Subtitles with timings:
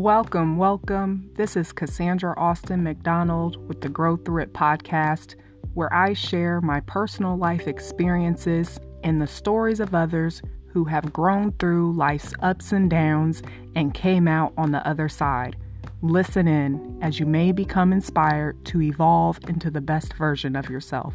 [0.00, 1.30] Welcome, welcome.
[1.34, 5.34] This is Cassandra Austin McDonald with the Grow Through It podcast,
[5.74, 11.52] where I share my personal life experiences and the stories of others who have grown
[11.58, 13.42] through life's ups and downs
[13.76, 15.56] and came out on the other side.
[16.00, 21.12] Listen in as you may become inspired to evolve into the best version of yourself.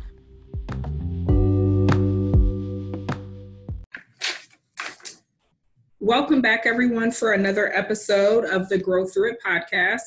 [6.05, 10.03] Welcome back, everyone, for another episode of the Grow Through It podcast.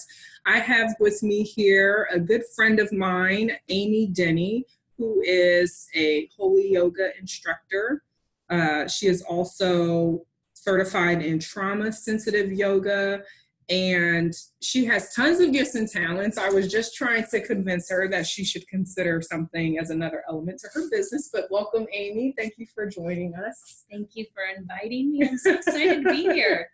[0.47, 4.63] I have with me here a good friend of mine, Amy Denney,
[4.97, 8.05] who is a holy yoga instructor.
[8.49, 13.25] Uh, she is also certified in trauma sensitive yoga
[13.71, 14.33] and
[14.63, 16.39] she has tons of gifts and talents.
[16.39, 20.61] I was just trying to convince her that she should consider something as another element
[20.61, 21.29] to her business.
[21.31, 22.33] But welcome, Amy.
[22.37, 23.85] Thank you for joining us.
[23.91, 25.29] Thank you for inviting me.
[25.29, 26.71] I'm so excited to be here.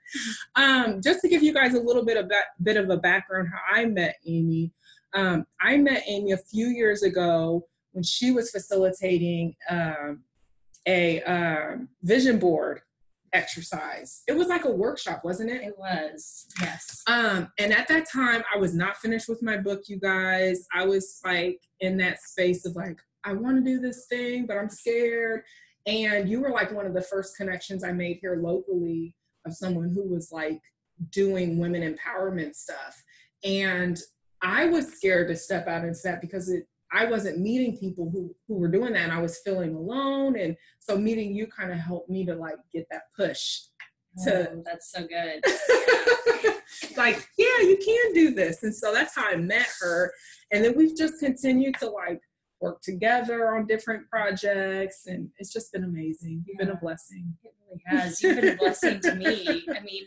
[0.55, 3.49] Um, just to give you guys a little bit of a bit of a background,
[3.53, 4.73] how I met Amy.
[5.15, 10.23] Um, I met Amy a few years ago when she was facilitating um,
[10.87, 12.83] a um, vision board
[13.35, 14.23] exercise.
[14.27, 15.63] It was like a workshop, wasn't it?
[15.63, 17.03] It was, yes.
[17.07, 20.67] Um, and at that time, I was not finished with my book, you guys.
[20.73, 24.57] I was like in that space of like, I want to do this thing, but
[24.57, 25.43] I'm scared.
[25.87, 29.15] And you were like one of the first connections I made here locally
[29.47, 30.61] of someone who was like
[31.11, 33.03] doing women empowerment stuff.
[33.45, 33.99] And
[34.41, 38.35] I was scared to step out into that because it I wasn't meeting people who
[38.47, 41.79] who were doing that and I was feeling alone and so meeting you kind of
[41.79, 43.61] helped me to like get that push
[44.25, 45.45] to oh, that's so good.
[46.97, 48.63] Like yeah you can do this.
[48.63, 50.13] And so that's how I met her.
[50.53, 52.21] And then we've just continued to like
[52.61, 56.45] work together on different projects and it's just been amazing.
[56.47, 56.67] You've yeah.
[56.67, 57.35] been a blessing.
[57.45, 58.23] It really has.
[58.23, 59.65] You've been a blessing to me.
[59.75, 60.05] I mean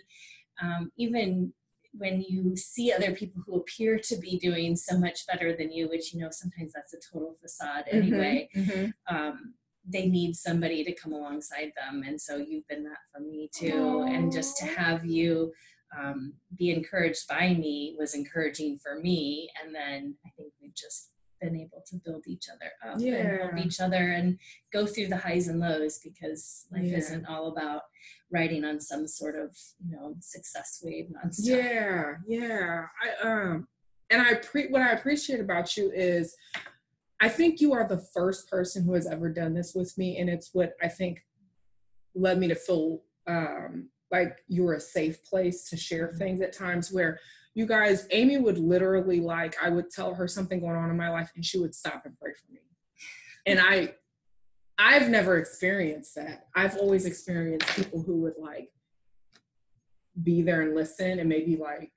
[0.61, 1.53] um, even
[1.97, 5.89] when you see other people who appear to be doing so much better than you,
[5.89, 9.15] which you know sometimes that's a total facade mm-hmm, anyway, mm-hmm.
[9.15, 9.53] Um,
[9.89, 12.03] they need somebody to come alongside them.
[12.05, 13.71] And so you've been that for me too.
[13.71, 14.15] Aww.
[14.15, 15.53] And just to have you
[15.97, 19.49] um, be encouraged by me was encouraging for me.
[19.63, 23.15] And then I think we've just been able to build each other up yeah.
[23.15, 24.37] and help each other and
[24.71, 26.97] go through the highs and lows because life yeah.
[26.97, 27.83] isn't all about
[28.31, 31.39] riding on some sort of you know success wave nonstop.
[31.39, 32.85] Yeah, yeah.
[33.01, 33.67] I um
[34.09, 36.35] and I pre what I appreciate about you is
[37.19, 40.29] I think you are the first person who has ever done this with me, and
[40.29, 41.25] it's what I think
[42.15, 46.17] led me to feel um like you're a safe place to share mm-hmm.
[46.17, 47.19] things at times where
[47.57, 51.09] you guys, Amy would literally like, I would tell her something going on in my
[51.09, 52.59] life and she would stop and pray for me.
[53.47, 53.95] And I,
[54.77, 56.45] I've never experienced that.
[56.55, 58.69] I've always experienced people who would like
[60.21, 61.91] be there and listen and maybe like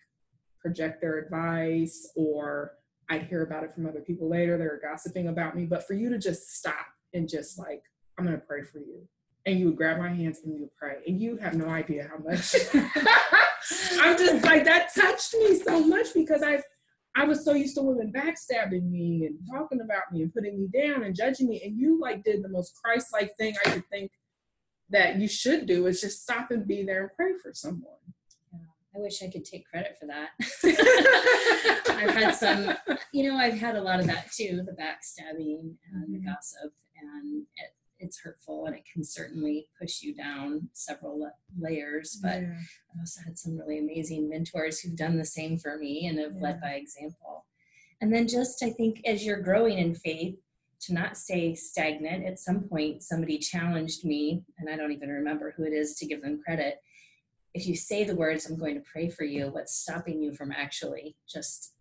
[0.62, 2.72] project their advice or
[3.10, 4.56] I'd hear about it from other people later.
[4.56, 5.66] They were gossiping about me.
[5.66, 7.82] But for you to just stop and just like,
[8.16, 9.06] I'm going to pray for you.
[9.44, 11.02] And you would grab my hands and you would pray.
[11.06, 12.54] And you have no idea how much
[14.00, 16.62] I'm just like that touched me so much because I
[17.16, 20.68] I was so used to women backstabbing me and talking about me and putting me
[20.68, 21.60] down and judging me.
[21.64, 24.12] And you like did the most Christ-like thing I could think
[24.90, 27.94] that you should do is just stop and be there and pray for someone.
[28.94, 30.30] I wish I could take credit for that.
[31.90, 32.74] I've had some,
[33.12, 36.12] you know, I've had a lot of that too, the backstabbing and mm-hmm.
[36.12, 42.18] the gossip, and it, it's hurtful and it can certainly push you down several layers.
[42.22, 42.54] But yeah.
[42.94, 46.34] I also had some really amazing mentors who've done the same for me and have
[46.34, 46.42] yeah.
[46.42, 47.46] led by example.
[48.00, 50.36] And then just I think as you're growing in faith,
[50.82, 52.26] to not stay stagnant.
[52.26, 56.06] At some point, somebody challenged me, and I don't even remember who it is to
[56.06, 56.78] give them credit.
[57.52, 60.52] If you say the words, I'm going to pray for you, what's stopping you from
[60.52, 61.74] actually just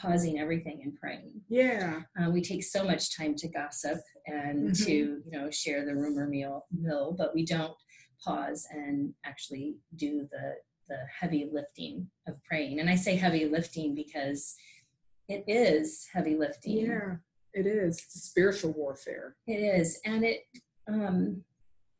[0.00, 1.32] pausing everything and praying.
[1.48, 2.00] Yeah.
[2.20, 4.84] Uh, we take so much time to gossip and mm-hmm.
[4.84, 7.74] to, you know, share the rumor mill, mill, but we don't
[8.22, 10.54] pause and actually do the
[10.88, 12.78] the heavy lifting of praying.
[12.78, 14.54] And I say heavy lifting because
[15.28, 16.86] it is heavy lifting.
[16.86, 17.16] Yeah,
[17.52, 17.96] it is.
[17.96, 19.34] It's spiritual warfare.
[19.46, 19.98] It is.
[20.04, 20.42] And it
[20.86, 21.42] um,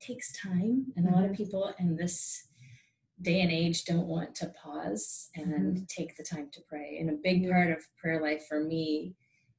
[0.00, 0.86] takes time.
[0.96, 1.34] And a lot of mm-hmm.
[1.42, 2.46] people in this
[3.22, 5.84] day and age don't want to pause and mm-hmm.
[5.88, 6.98] take the time to pray.
[7.00, 9.14] And a big part of prayer life for me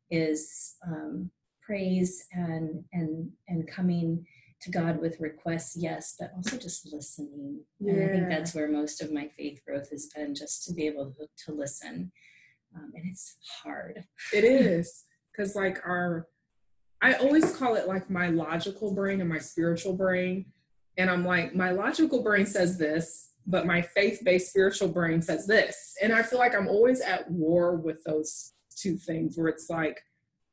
[0.10, 1.32] is um,
[1.62, 4.26] praise and and and coming
[4.62, 7.62] to God with requests, yes, but also just listening.
[7.80, 7.94] Yeah.
[7.94, 10.88] And I think that's where most of my faith growth has been, just to be
[10.88, 12.12] able to, to listen.
[12.76, 14.04] Um, and it's hard.
[14.34, 16.28] It is because like our,
[17.02, 20.46] I always call it like my logical brain and my spiritual brain.
[20.98, 25.96] And I'm like, my logical brain says this, but my faith-based spiritual brain says this.
[26.02, 30.02] And i feel like i'm always at war with those two things where it's like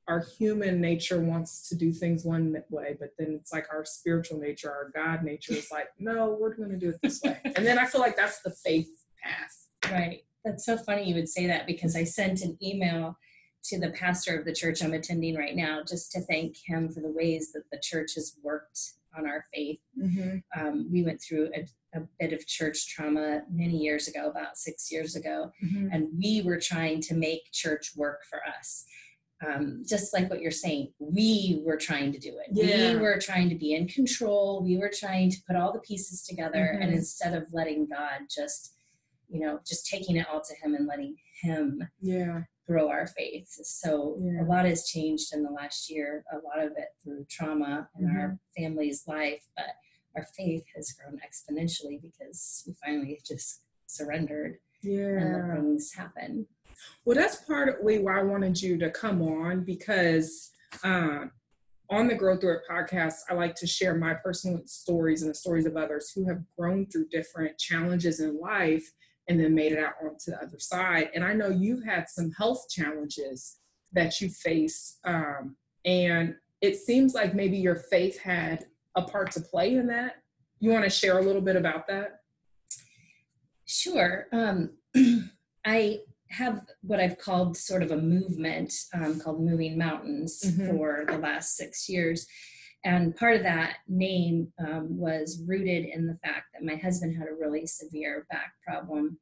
[0.07, 4.39] our human nature wants to do things one way but then it's like our spiritual
[4.39, 7.39] nature our god nature is like no we're going to do it this way.
[7.57, 8.89] And then i feel like that's the faith
[9.23, 9.91] path.
[9.91, 10.25] Right.
[10.45, 13.19] That's so funny you would say that because i sent an email
[13.65, 17.01] to the pastor of the church i'm attending right now just to thank him for
[17.01, 20.39] the ways that the church has worked on our faith mm-hmm.
[20.61, 21.67] um, we went through a
[21.97, 25.89] a bit of church trauma many years ago, about six years ago, Mm-hmm.
[25.93, 28.85] and we were trying to make church work for us.
[29.47, 32.49] Um, just like what you're saying, we were trying to do it.
[32.51, 32.95] Yeah.
[32.95, 34.65] We were trying to be in control.
[34.65, 36.97] We were trying to put all the pieces together, and Mhm.
[36.97, 38.75] instead of letting God just,
[39.29, 43.49] you know, just taking it all to Him and letting Him yeah grow our faith.
[43.49, 44.43] So Yeah.
[44.43, 48.07] a lot has changed in the last year, a lot of it through trauma in
[48.07, 48.63] our Mm-hmm.
[48.63, 49.67] family's life, but
[50.17, 56.47] our faith has grown exponentially because we finally just surrendered and yeah let things happen.
[57.05, 60.51] Well, that's partly why I wanted you to come on because
[60.83, 61.31] um,
[61.91, 65.35] on the Grow Through It podcast, I like to share my personal stories and the
[65.35, 68.91] stories of others who have grown through different challenges in life
[69.29, 71.11] and then made it out onto the other side.
[71.15, 73.57] And I know you've had some health challenges
[73.93, 78.65] that you face, um, and it seems like maybe your faith had
[78.97, 80.17] a part to play in that.
[80.61, 82.21] You want to share a little bit about that?
[83.67, 84.27] Sure.
[84.33, 84.71] Um,
[85.67, 86.01] I
[86.31, 90.69] have what I've called sort of a movement um, called Moving Mountains Mhm.
[90.71, 92.27] for the last six years.
[92.85, 97.29] And part of that name um, was rooted in the fact that my husband had
[97.29, 99.19] a really severe back problem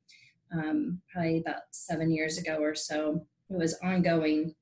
[0.52, 3.24] um, probably about seven years ago or so.
[3.50, 4.54] It was ongoing.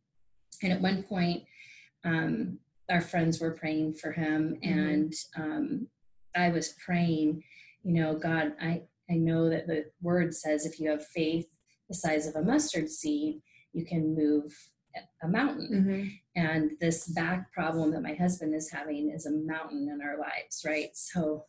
[0.62, 1.44] And at one point,
[2.05, 2.58] um,
[2.91, 4.70] our friends were praying for him, Mhm.
[4.70, 5.88] and um,
[6.35, 7.43] I was praying,
[7.82, 11.47] you know, God, I, I know that the word says if you have faith
[11.88, 13.43] the size of a mustard seed,
[13.73, 14.52] you can move
[15.22, 15.69] a mountain.
[15.72, 16.08] Mm-hmm.
[16.37, 20.62] And this back problem that my husband is having is a mountain in our lives,
[20.66, 20.90] right?
[20.94, 21.44] So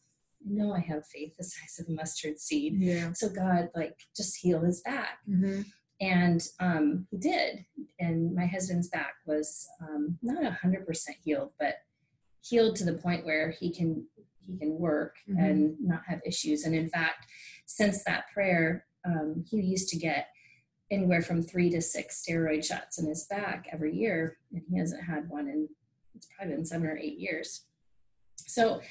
[0.46, 2.76] I know I have faith the size of a mustard seed.
[2.80, 3.14] Yeah.
[3.14, 5.20] So God, like, just heal his back.
[5.30, 5.62] Mm-hmm.
[6.02, 7.66] And um, he did.
[8.00, 10.86] And my husband's back was um, not 100%
[11.24, 11.76] healed, but
[12.42, 14.06] healed to the point where he can
[14.48, 15.40] he can work Mhm.
[15.40, 16.66] and not have issues.
[16.66, 17.28] And in fact,
[17.68, 20.28] since that prayer, um, he used to get
[20.92, 25.04] anywhere from three to six steroid shots in his back every year, and he hasn't
[25.04, 25.70] had one in
[26.14, 27.66] it's probably been seven or eight years.
[28.46, 28.82] So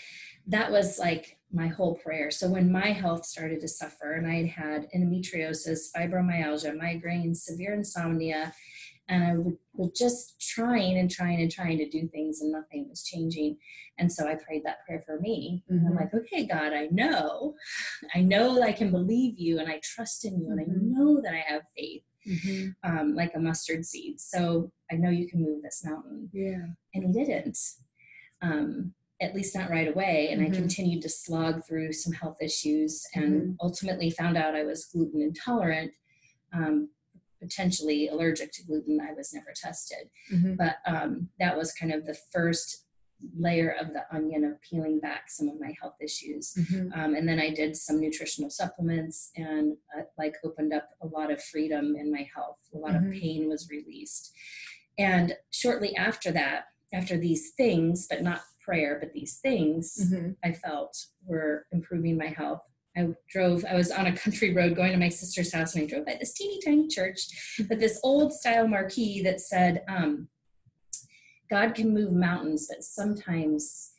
[0.49, 2.31] that was like my whole prayer.
[2.31, 7.75] So when my health started to suffer, and I had had endometriosis, fibromyalgia, migraines, severe
[7.75, 8.53] insomnia,
[9.11, 12.89] and I would, was just trying and trying and trying to do things, and nothing
[12.89, 13.59] was changing.
[13.99, 15.63] And so I prayed that prayer for me.
[15.69, 17.55] And I'm like, okay, God, I know,
[18.15, 20.83] I know that I can believe you, and I trust in you, and I Mhm.
[20.93, 22.71] know that I have faith, Mm-hmm.
[22.85, 24.21] um, like a mustard seed.
[24.21, 26.67] So I know you can move this mountain Yeah.
[26.95, 27.59] and he didn't
[28.43, 33.07] um, at least not right away and i continued to slog through some health issues
[33.15, 33.57] and Mhm.
[33.61, 35.93] ultimately found out i was gluten intolerant
[36.55, 36.89] um,
[37.41, 40.57] potentially allergic to gluten i was never tested Mhm.
[40.57, 42.87] but um, that was kind of the first
[43.37, 46.97] layer of the onion of peeling back some of my health issues Mhm.
[46.97, 51.31] um, and then I did some nutritional supplements and uh, like opened up a lot
[51.31, 52.57] of freedom in my health.
[52.75, 53.07] A lot Mhm.
[53.09, 54.33] of pain was released.
[54.97, 60.37] And shortly after that, after these things, but not prayer, but these things, Mhm.
[60.43, 62.63] I felt were improving my health.
[62.97, 65.87] I drove, I was on a country road going to my sister's house and I
[65.87, 70.29] drove by this teeny tiny church with this old style marquee that said, um,
[71.49, 73.93] God can move mountains, but sometimes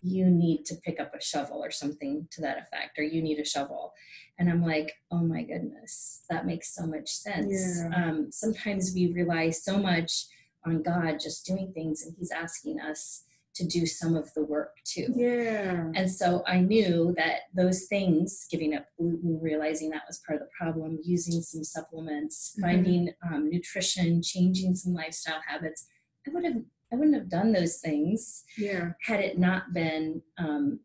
[0.00, 3.38] you need to pick up a shovel or something to that effect, or you need
[3.38, 3.92] a shovel.
[4.38, 7.80] And I'm like, oh my goodness, that makes so much sense.
[7.80, 7.90] Yeah.
[7.94, 10.26] Um, sometimes we rely so much
[10.64, 14.76] on God just doing things, and He's asking us to do some of the work
[14.84, 15.12] too.
[15.14, 15.90] Yeah.
[15.94, 20.46] And so I knew that those things, giving up gluten, realizing that was part of
[20.46, 22.60] the problem, using some supplements, Mhm.
[22.62, 25.86] finding um, nutrition, changing some lifestyle habits,
[26.26, 28.92] I would have I wouldn't have done those things Yeah.
[29.00, 30.80] had it not been um,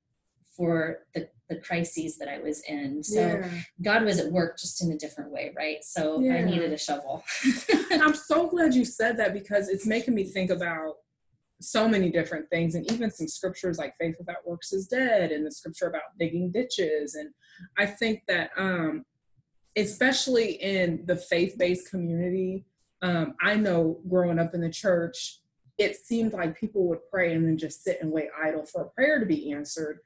[0.55, 3.01] for the the crises that I was in.
[3.03, 3.49] So yeah.
[3.81, 5.81] God was at work just in a different way, right?
[5.81, 7.23] So I needed a shovel.
[7.91, 10.95] I'm so glad you said that because it's making me think about
[11.59, 15.45] so many different things and even some scriptures like faith without works is dead and
[15.45, 17.29] the scripture about digging ditches and
[17.77, 19.03] i think that um
[19.75, 22.65] especially in the faith-based community
[23.01, 25.39] um i know growing up in the church
[25.77, 28.89] it seemed like people would pray and then just sit and wait idle for a
[28.89, 29.99] prayer to be answered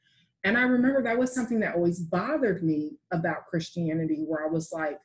[0.43, 4.71] And I remember that was something that always bothered me about Christianity, where I was
[4.71, 4.99] like,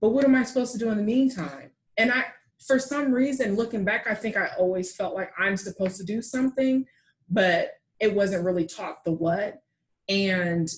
[0.00, 1.70] but what am I supposed to do in the meantime?
[1.96, 2.26] And I,
[2.66, 6.20] for some reason, looking back, I think I always felt like I'm supposed to do
[6.20, 6.86] something,
[7.28, 9.62] but it wasn't really taught the what.
[10.08, 10.68] And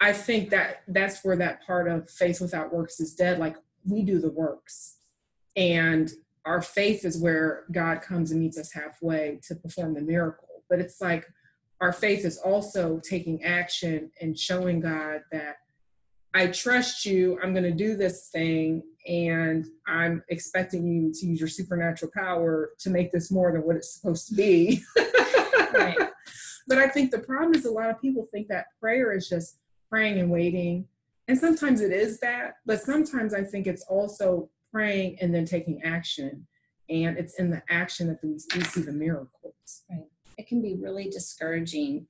[0.00, 3.38] I think that that's where that part of faith without works is dead.
[3.38, 4.96] Like we do the works.
[5.54, 6.10] And
[6.44, 10.62] our faith is where God comes and meets us halfway to perform the miracle.
[10.68, 11.26] But it's like
[11.80, 15.56] our faith is also taking action and showing God that
[16.34, 21.40] I trust you, I'm going to do this thing, and I'm expecting you to use
[21.40, 24.82] your supernatural power to make this more than what it's supposed to be.
[25.72, 25.96] right.
[26.66, 29.58] But I think the problem is a lot of people think that prayer is just
[29.88, 30.86] praying and waiting.
[31.28, 35.82] And sometimes it is that, but sometimes I think it's also praying and then taking
[35.82, 36.46] action.
[36.88, 39.82] And it's in the action that we, we see the miracles.
[39.90, 40.04] Right.
[40.38, 42.06] It can be really discouraging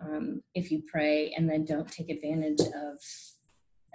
[0.00, 2.98] um, if you pray and then don't take advantage of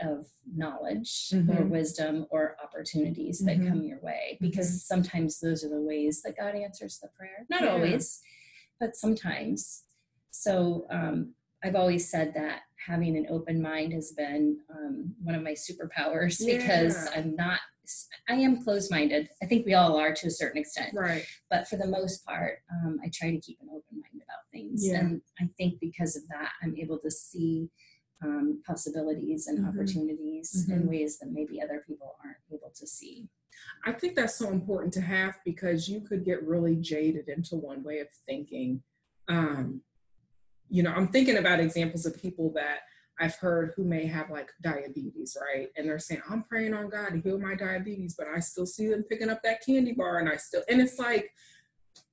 [0.03, 1.57] of knowledge mm-hmm.
[1.57, 3.69] or wisdom or opportunities that mm-hmm.
[3.69, 4.95] come your way because mm-hmm.
[4.95, 7.69] sometimes those are the ways that god answers the prayer not yeah.
[7.69, 8.21] always
[8.79, 9.83] but sometimes
[10.33, 11.33] so um,
[11.63, 16.37] I've always said that having an open mind has been um, one of my superpowers
[16.39, 16.57] yeah.
[16.57, 17.59] because I'm not,
[18.27, 19.29] I am closed minded.
[19.41, 20.93] I think we all are to a certain extent.
[20.93, 21.25] Right.
[21.49, 24.85] But for the most part, um, I try to keep an open mind about things.
[24.85, 24.99] Yeah.
[24.99, 27.69] And I think because of that, I'm able to see
[28.23, 29.69] um, possibilities and mm-hmm.
[29.69, 30.81] opportunities mm-hmm.
[30.81, 33.27] in ways that maybe other people aren't able to see.
[33.85, 37.83] I think that's so important to have because you could get really jaded into one
[37.83, 38.81] way of thinking.
[39.27, 39.81] Um,
[40.69, 42.79] you know, I'm thinking about examples of people that
[43.19, 45.67] I've heard who may have like diabetes, right?
[45.77, 48.87] And they're saying, I'm praying on God to heal my diabetes, but I still see
[48.87, 51.29] them picking up that candy bar and I still, and it's like,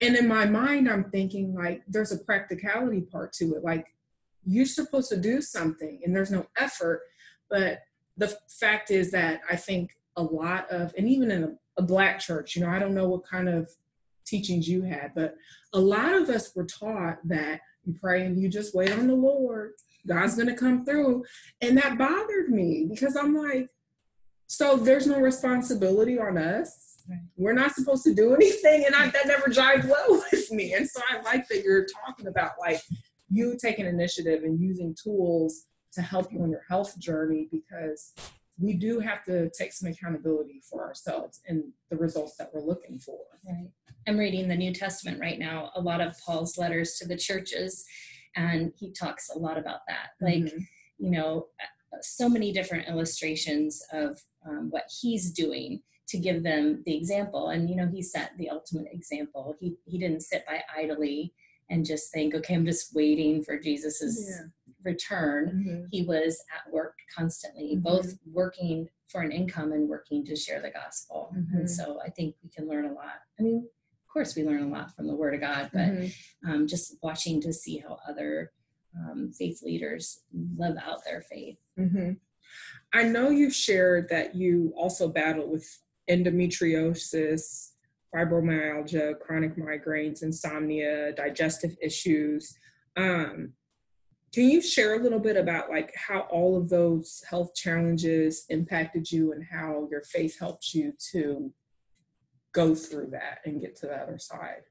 [0.02, 3.64] and in my mind, I'm thinking like there's a practicality part to it.
[3.64, 3.87] Like
[4.44, 7.02] you're supposed to do something and there's no effort.
[7.49, 7.80] But
[8.16, 12.18] the fact is that I think a lot of, and even in a, a black
[12.20, 13.70] church, you know, I don't know what kind of
[14.26, 15.37] teachings you had, but
[15.73, 19.14] a lot of us were taught that you pray and you just wait on the
[19.14, 19.73] Lord.
[20.06, 21.25] God's going to come through.
[21.61, 23.68] And that bothered me because I'm like,
[24.47, 27.04] so there's no responsibility on us.
[27.37, 28.85] We're not supposed to do anything.
[28.85, 30.75] And I, that never jived well with me.
[30.75, 32.80] And so I like that you're talking about like
[33.30, 38.12] you taking initiative and using tools to help you on your health journey because
[38.58, 42.99] we do have to take some accountability for ourselves and the results that we're looking
[42.99, 43.18] for.
[43.49, 43.70] Right.
[44.06, 47.84] I'm reading the New Testament right now, a lot of Paul's letters to the churches,
[48.37, 50.10] and he talks a lot about that.
[50.20, 50.58] Like, mm-hmm.
[50.99, 51.46] you know,
[52.02, 57.50] so many different illustrations of um, what he's doing to give them the example.
[57.50, 59.54] And, you know, he set the ultimate example.
[59.60, 61.32] He, he didn't sit by idly
[61.70, 64.46] and just think, okay, I'm just waiting for Jesus's yeah.
[64.82, 65.64] return.
[65.66, 65.84] Mm-hmm.
[65.90, 67.82] He was at work constantly, mm-hmm.
[67.82, 71.32] both working for an income and working to share the gospel.
[71.34, 71.58] Mm-hmm.
[71.58, 73.20] And so I think we can learn a lot.
[73.38, 76.50] I mean, of course, we learn a lot from the Word of God, but mm-hmm.
[76.50, 78.52] um, just watching to see how other
[78.96, 80.20] um, faith leaders
[80.56, 81.58] live out their faith.
[81.78, 82.12] Mm-hmm.
[82.92, 85.64] I know you've shared that you also battle with
[86.10, 87.70] endometriosis,
[88.14, 92.55] fibromyalgia, chronic migraines, insomnia, digestive issues.
[92.97, 93.52] Um,
[94.33, 99.11] can you share a little bit about like how all of those health challenges impacted
[99.11, 101.52] you and how your faith helped you to
[102.52, 104.62] go through that and get to the other side?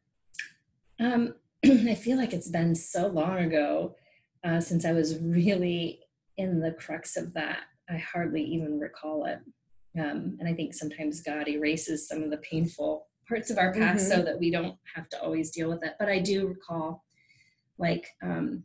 [0.99, 3.95] Um, I feel like it's been so long ago
[4.45, 5.99] uh, since I was really
[6.37, 7.63] in the crux of that.
[7.89, 9.39] I hardly even recall it.
[9.99, 14.09] Um, and I think sometimes God erases some of the painful parts of our past
[14.09, 14.19] mm-hmm.
[14.19, 15.93] so that we don't have to always deal with it.
[15.99, 17.05] But I do recall,
[17.77, 18.63] like, um,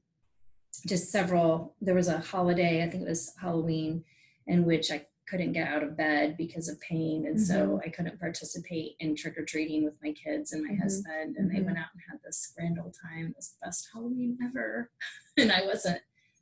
[0.89, 4.03] just several, there was a holiday, I think it was Halloween,
[4.47, 7.45] in which I couldn't get out of bed because of pain and mm-hmm.
[7.45, 10.83] so i couldn't participate in trick-or-treating with my kids and my mm-hmm.
[10.83, 11.57] husband and mm-hmm.
[11.57, 14.91] they went out and had this grand old time it was the best halloween ever
[15.39, 16.01] and i wasn't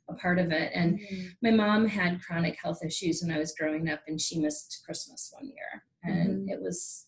[0.09, 1.27] a part of it and mm-hmm.
[1.41, 5.33] my mom had chronic health issues when i was growing up and she missed christmas
[5.33, 6.49] one year and mm-hmm.
[6.49, 7.05] it was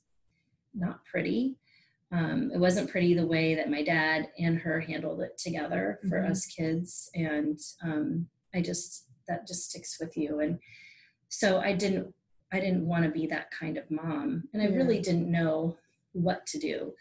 [0.75, 1.58] not pretty
[2.12, 6.20] um, it wasn't pretty the way that my dad and her handled it together for
[6.20, 6.32] mm-hmm.
[6.32, 10.60] us kids and um, i just that just sticks with you and
[11.29, 12.13] so i didn't
[12.53, 14.75] i didn't want to be that kind of mom and i yeah.
[14.75, 15.75] really didn't know
[16.13, 16.94] what to do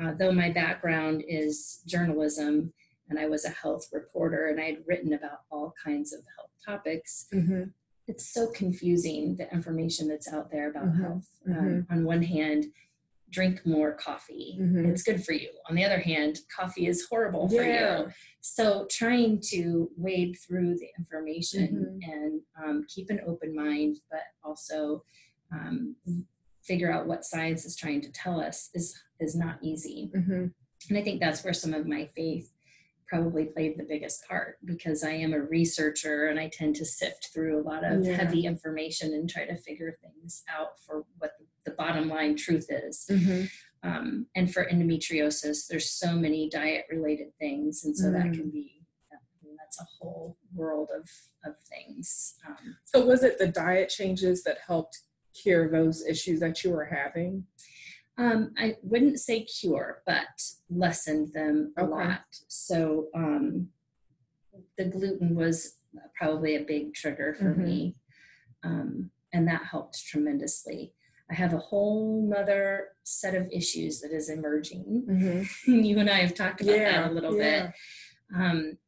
[0.00, 2.72] uh, though my background is journalism
[3.08, 6.50] and i was a health reporter and i had written about all kinds of health
[6.64, 7.64] topics mm-hmm.
[8.06, 11.02] it's so confusing the information that's out there about mm-hmm.
[11.02, 11.92] health um, mm-hmm.
[11.92, 12.66] on one hand
[13.32, 14.58] drink more coffee.
[14.60, 14.90] Mhm.
[14.90, 15.48] It's good for you.
[15.68, 18.02] On the other hand, coffee is horrible for Yeah.
[18.02, 18.12] you.
[18.40, 22.10] So trying to wade through the information Mm-hmm.
[22.12, 25.04] and um, keep an open mind, but also
[25.50, 25.96] um,
[26.62, 30.10] figure out what science is trying to tell us is is not easy.
[30.14, 30.46] hmm
[30.88, 32.52] And I think that's where some of my faith
[33.06, 37.28] probably played the biggest part because I am a researcher and I tend to sift
[37.32, 38.14] through a lot of Yeah.
[38.16, 43.06] heavy information and try to figure things out for what the bottom line truth is.
[43.08, 43.44] hmm
[43.84, 47.82] Um, and for endometriosis, there's so many diet related things.
[47.84, 48.34] And so that Mm.
[48.34, 48.78] can be
[49.58, 51.08] that's a whole world of,
[51.44, 52.34] of things.
[52.46, 55.00] Um, So was it the diet changes that helped
[55.34, 57.46] cure those issues that you were having?
[58.18, 60.28] Um, I wouldn't say cure, but
[60.68, 61.90] lessened them a Okay.
[61.90, 62.24] lot.
[62.48, 63.68] So um,
[64.76, 65.78] the gluten was
[66.14, 67.64] probably a big trigger for Mhm.
[67.64, 67.96] me,
[68.62, 70.94] um, and that helped tremendously.
[71.32, 75.06] I have a whole nother set of issues that is emerging.
[75.12, 75.84] Mm-hmm.
[75.84, 77.66] you and I have talked about that a little yeah.
[77.66, 77.72] bit.
[78.34, 78.78] Um,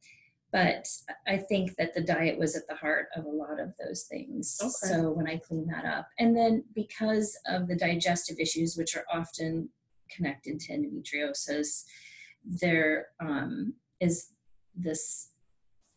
[0.51, 0.87] but
[1.27, 4.57] I think that the diet was at the heart of a lot of those things.
[4.61, 4.93] Okay.
[4.93, 9.05] So when I clean that up, and then because of the digestive issues, which are
[9.11, 9.69] often
[10.09, 11.83] connected to endometriosis,
[12.45, 14.29] there um, is
[14.75, 15.31] this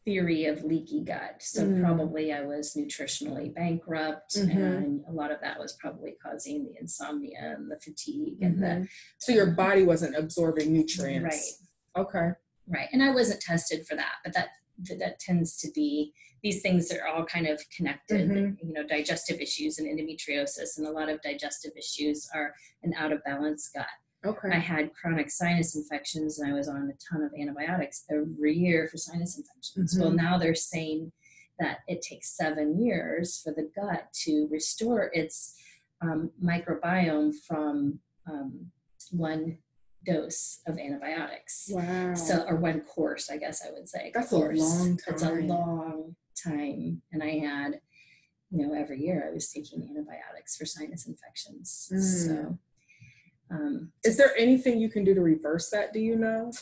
[0.09, 1.37] theory of leaky gut.
[1.43, 1.83] So Mm.
[1.83, 4.57] probably I was nutritionally bankrupt, Mhm.
[4.57, 8.67] and a lot of that was probably causing the insomnia and the fatigue and the
[8.67, 8.89] Mhm.
[9.19, 11.61] So your body wasn't absorbing nutrients.
[11.97, 12.29] right Okay.
[12.67, 14.49] right and i wasn't tested for that but that
[14.87, 16.13] that, that tends to be
[16.43, 18.57] these things are all kind of connected Mhm.
[18.63, 23.13] you know digestive issues and endometriosis and a lot of digestive issues are an out
[23.13, 23.87] of balance gut
[24.27, 24.49] Okay.
[24.53, 28.89] i had chronic sinus infections and i was on a ton of antibiotics every year
[28.91, 30.17] for sinus infections well Mhm.
[30.17, 31.13] now they're saying
[31.61, 35.55] that it takes seven years for the gut to restore its
[36.01, 37.99] um, microbiome from
[38.31, 38.71] um,
[39.11, 39.59] one
[40.05, 42.15] dose of antibiotics wow.
[42.15, 44.59] so or one course i guess i would say That's a course.
[44.59, 45.47] long it's a time.
[45.49, 47.81] long time and i had
[48.51, 52.27] you know every year i was taking antibiotics for sinus infections Mm.
[52.27, 52.59] so
[53.51, 55.93] um, Is there anything you can do to reverse that?
[55.93, 56.53] Do you know?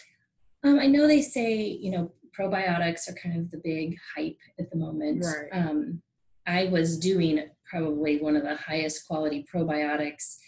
[0.65, 4.71] um, i know they say you know probiotics are kind of the big hype at
[4.71, 5.49] the moment Right.
[5.53, 6.03] um,
[6.47, 7.35] i was doing
[7.71, 10.39] probably one of the highest quality probiotics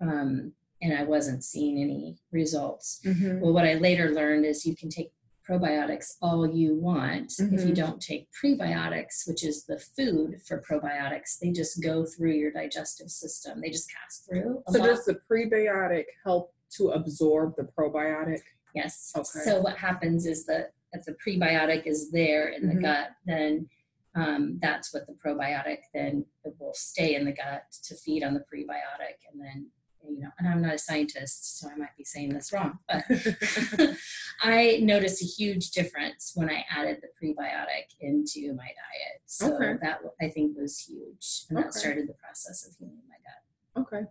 [0.00, 0.52] um,
[0.82, 3.40] and i wasn't seeing any results Mm-hmm.
[3.40, 5.10] Well, what I later learned is you can take
[5.48, 7.32] probiotics all you want.
[7.38, 7.74] If you Mhm.
[7.74, 13.10] don't take prebiotics, which is the food for probiotics, they just go through your digestive
[13.10, 13.60] system.
[13.60, 14.62] They just pass through.
[14.70, 14.86] So lot.
[14.86, 18.40] does the prebiotic help to absorb the probiotic?
[18.74, 19.12] yes.
[19.16, 19.44] Okay.
[19.44, 22.82] So what happens is that if the prebiotic is there in the Mhm.
[22.82, 23.68] gut, then
[24.16, 28.32] um, that's what the probiotic then it will stay in the gut to feed on
[28.32, 29.72] the prebiotic, and then
[30.08, 30.30] you know.
[30.38, 33.04] And I'm not a scientist, so I might be saying this wrong, but
[34.42, 39.20] I noticed a huge difference when I added the prebiotic into my diet.
[39.26, 39.74] So Okay.
[39.82, 43.86] that I think was huge, and that started the process of healing my gut.
[43.86, 44.06] Okay.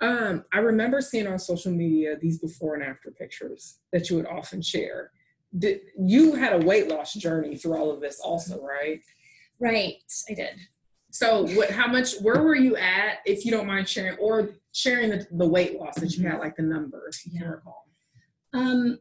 [0.00, 4.26] Um, I remember seeing on social media these before and after pictures that you would
[4.26, 5.10] often share.
[5.56, 9.00] Did you had a weight loss journey through all of this also, right?
[9.58, 10.56] Right, I did.
[11.16, 15.08] So what how much where were you at, if you don't mind sharing, or sharing
[15.10, 17.54] the, the weight loss that you had, like the numbers, if you can Yeah.
[17.54, 17.86] recall.
[18.52, 18.98] Um,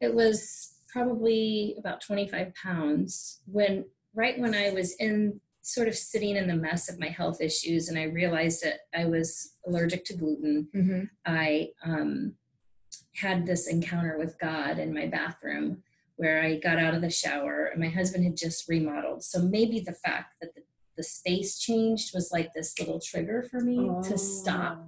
[0.00, 6.36] it was probably about 25 pounds when, right when I was in sort of sitting
[6.36, 10.14] in the mess of my health issues and I realized that I was allergic to
[10.16, 11.04] gluten, Mm-hmm.
[11.24, 12.34] I um,
[13.14, 15.82] had this encounter with God in my bathroom
[16.16, 19.24] where I got out of the shower and my husband had just remodeled.
[19.24, 20.60] So maybe the fact that the,
[20.96, 24.02] the space changed was like this little trigger for me Oh.
[24.02, 24.86] to stop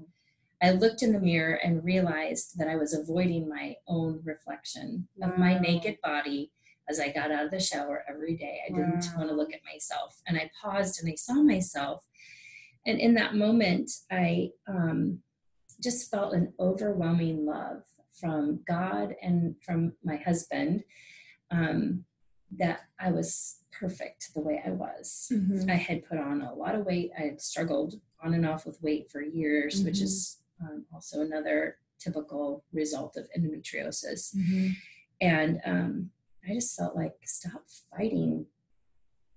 [0.63, 5.37] I looked in the mirror and realized that I was avoiding my own reflection of
[5.39, 6.51] my naked body
[6.89, 8.61] as I got out of the shower every day.
[8.67, 9.17] I didn't Wow.
[9.19, 10.23] want to look at myself.
[10.27, 12.07] And I paused and I saw myself.
[12.87, 15.23] And in that moment, I um,
[15.83, 17.83] just felt an overwhelming love
[18.19, 20.85] from God and from my husband
[21.51, 22.07] um,
[22.53, 25.29] that I was perfect the way I was.
[25.33, 25.71] Mhm.
[25.71, 27.11] I had put on a lot of weight.
[27.19, 30.03] I had struggled on and off with weight for years, which Mhm.
[30.03, 34.35] is um, also another typical result of endometriosis.
[34.35, 34.71] Mhm.
[35.21, 36.11] And um,
[36.49, 38.47] I just felt like stop fighting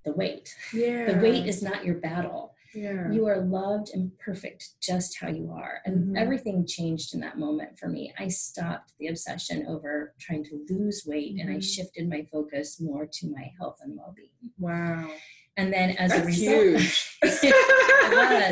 [0.06, 0.56] the weight.
[0.74, 1.12] Yeah.
[1.12, 2.56] The weight is not your battle.
[2.74, 3.12] Yeah.
[3.12, 5.82] You are loved and perfect just how you are.
[5.86, 6.18] And Mhm.
[6.18, 8.14] everything changed in that moment for me.
[8.18, 11.64] I stopped the obsession over trying to lose weight and I Mhm.
[11.64, 14.30] shifted my focus more to my health and well being.
[14.58, 15.12] wow.
[15.58, 17.18] And then as That's a result, huge.
[17.22, 17.54] it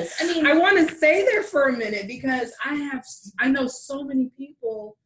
[0.01, 0.13] was.
[0.19, 3.05] I mean, I want to stay there for a minute because I have
[3.39, 4.97] I know so many people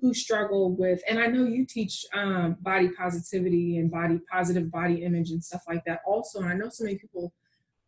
[0.00, 5.02] who struggle with, and I know you teach um, body positivity and body positive body
[5.04, 6.40] image and stuff like that also.
[6.40, 7.32] And I know so many people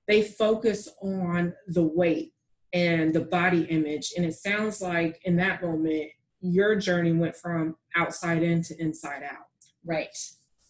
[0.09, 2.33] they focus on the weight
[2.73, 7.77] and the body image, and it sounds like in that moment your journey went from
[7.97, 9.47] outside in to inside out.
[9.85, 10.16] right.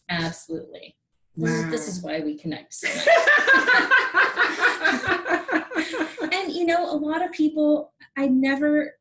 [0.09, 0.96] Absolutely.
[1.37, 2.88] This, is, this is why we connect so
[6.33, 8.94] and you know, a lot of people, I never,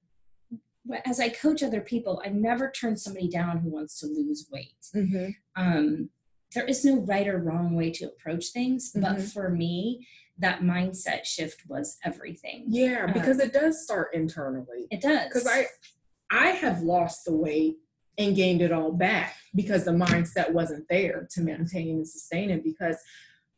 [1.05, 4.75] as I coach other people, I never turn somebody down who wants to lose weight.
[4.95, 5.35] Mhm.
[5.55, 6.09] Um,
[6.53, 9.31] there is no right or wrong way to approach things, but Mhm.
[9.33, 10.07] for me,
[10.39, 12.65] that mindset shift was everything.
[12.67, 14.87] Yeah, Uh, because it does start internally.
[14.91, 15.27] It does.
[15.27, 15.67] because I
[16.31, 17.77] I have lost the weight
[18.17, 22.63] and gained it all back because the mindset wasn't there to maintain and sustain it
[22.63, 22.97] because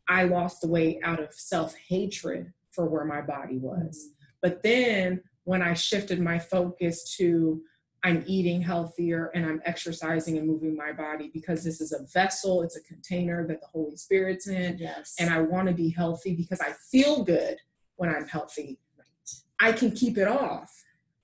[0.10, 4.10] I lost the weight out of self-hatred for where my body was.
[4.42, 7.62] But then when I shifted my focus to
[8.04, 12.62] I'm eating healthier and I'm exercising and moving my body because this is a vessel,
[12.62, 15.16] it's a container that the Holy Spirit's in yes.
[15.20, 17.58] and I want to be healthy because I feel good
[17.96, 18.80] when I'm healthy.
[19.60, 20.72] I can keep it off.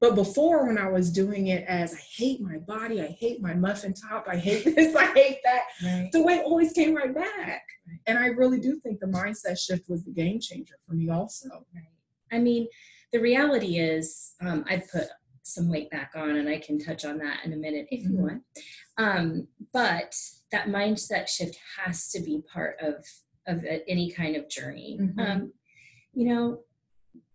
[0.03, 3.53] But before, when I was doing it as I hate my body, I hate my
[3.53, 6.09] muffin top, I hate this, I hate that, right.
[6.11, 7.63] the weight always came right back.
[8.05, 11.47] And I really do think the mindset shift was the game changer for me, also.
[11.73, 11.85] Right.
[12.33, 12.67] I mean,
[13.13, 15.07] the reality is, um, I've put
[15.43, 18.09] some weight back on, and I can touch on that in a minute if you
[18.11, 18.17] Mhm.
[18.17, 18.43] want.
[18.97, 20.15] Um, but
[20.51, 23.05] that mindset shift has to be part of
[23.45, 24.97] of any kind of journey.
[25.01, 25.19] Mhm.
[25.19, 25.53] Um,
[26.13, 26.63] you know,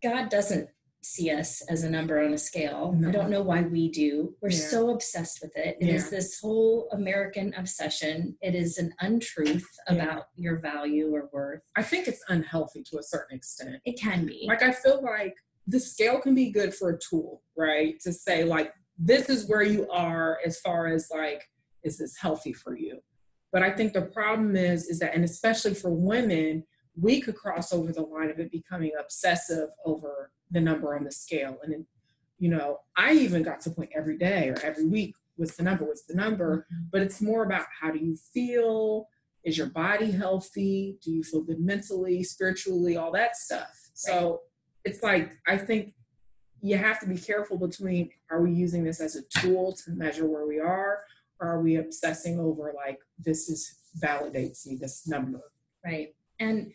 [0.02, 0.70] God doesn't
[1.02, 2.92] see us as a number on a scale.
[2.92, 3.08] No.
[3.10, 4.34] I don't know why we do.
[4.40, 4.68] We're Yeah.
[4.68, 5.76] so obsessed with it.
[5.82, 6.10] It is Yeah.
[6.18, 8.38] this whole American obsession.
[8.40, 9.94] It is an untruth Yeah.
[9.96, 11.62] about your value or worth.
[11.76, 13.82] I think it's unhealthy to a certain extent.
[13.84, 14.46] It can be.
[14.48, 15.36] Like, I feel like
[15.68, 18.00] the scale can be good for a tool, right?
[18.00, 21.44] To say, like, this is where you are as far as, like,
[21.84, 23.00] is this healthy for you?
[23.52, 26.64] But I think the problem is, is that, and especially for women,
[27.00, 31.12] we could cross over the line of it becoming obsessive over the number on the
[31.12, 31.58] scale.
[31.62, 31.86] And,
[32.38, 35.62] you know, I even got to the point every day or every week, what's the
[35.62, 35.84] number?
[35.84, 36.66] What's the number?
[36.72, 36.84] Mm-hmm.
[36.90, 39.06] But it's more about how do you feel?
[39.44, 40.98] Is your body healthy?
[41.02, 43.90] Do you feel good mentally, spiritually, all that stuff?
[43.94, 44.40] So
[44.88, 45.94] it's like, I think
[46.60, 50.26] you have to be careful between are we using this as a tool to measure
[50.26, 51.04] where we are?
[51.40, 55.42] Or are we obsessing over like, this is validates me, this number?
[55.84, 56.14] Right.
[56.40, 56.72] And,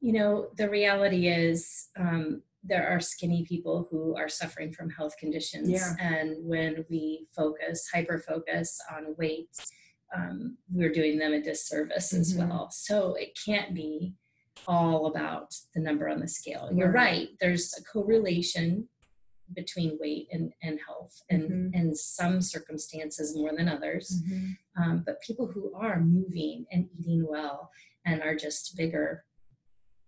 [0.00, 5.16] you know, the reality is um, there are skinny people who are suffering from health
[5.18, 5.68] conditions.
[5.68, 5.94] Yeah.
[6.00, 9.50] And when we focus, hyper focus on weight,
[10.16, 12.48] um, we're doing them a disservice as Mhm.
[12.48, 12.70] well.
[12.70, 14.14] So it can't be
[14.66, 16.70] all about the number on the scale.
[16.72, 17.30] You're Right.
[17.40, 18.88] There's a correlation
[19.54, 21.74] between weight and, and health and Mhm.
[21.74, 24.22] in some circumstances more than others
[24.76, 27.70] um, but people who are moving and eating well
[28.06, 29.26] and are just bigger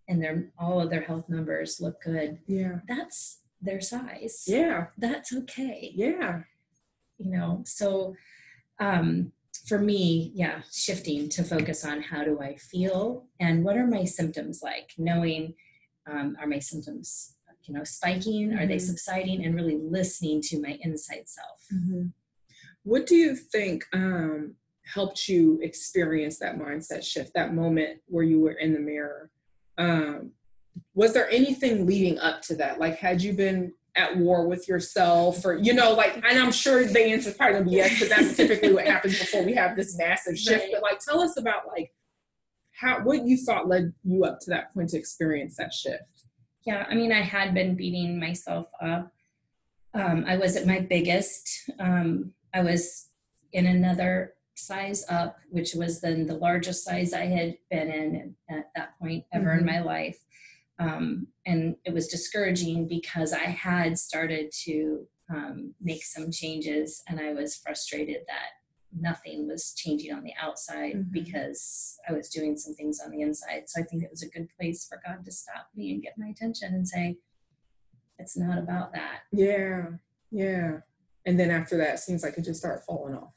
[0.09, 2.81] and their all of their health numbers look good Yeah.
[2.89, 4.87] that's their size Yeah.
[4.97, 6.45] that's okay Yeah.
[7.19, 8.17] you know so
[8.81, 9.31] um,
[9.66, 14.05] for me yeah shifting to focus on how do i feel and what are my
[14.05, 15.55] symptoms like knowing
[16.11, 18.81] um, are my symptoms you know spiking are they Mhm.
[18.90, 22.12] subsiding and really listening to my inside self Mhm.
[22.83, 28.38] What do you think um, helped you experience that mindset shift, that moment where you
[28.40, 29.31] were in the mirror?
[29.79, 30.33] Um,
[30.94, 32.79] was there anything leading up to that?
[32.79, 36.85] Like, had you been at war with yourself, or you know, like, and I'm sure
[36.85, 39.77] the answer is probably gonna be yes, because that's typically what happens before we have
[39.77, 40.65] this massive shift.
[40.65, 40.73] Right.
[40.73, 41.93] But like, tell us about like
[42.73, 46.03] how what you thought led you up to that point to experience that shift.
[46.67, 49.13] Yeah, I mean, I had been beating myself up.
[49.93, 51.71] Um, I was at my biggest.
[51.79, 53.09] Um, I was
[53.53, 58.71] in another size up, which was then the largest size I had been in at
[58.75, 59.67] that point ever in Mhm.
[59.67, 60.19] my life.
[60.79, 67.19] Um, and it was discouraging because I had started to um, make some changes and
[67.21, 68.49] I was frustrated that
[68.97, 71.11] nothing was changing on the outside Mhm.
[71.13, 73.65] because I was doing some things on the inside.
[73.69, 76.19] So I think it was a good place for God to stop me and get
[76.19, 77.19] my attention and say,
[78.19, 79.21] it's not about that.
[79.33, 79.87] Yeah,
[80.31, 80.81] yeah.
[81.27, 83.35] And then after that, it seems like it just started falling off.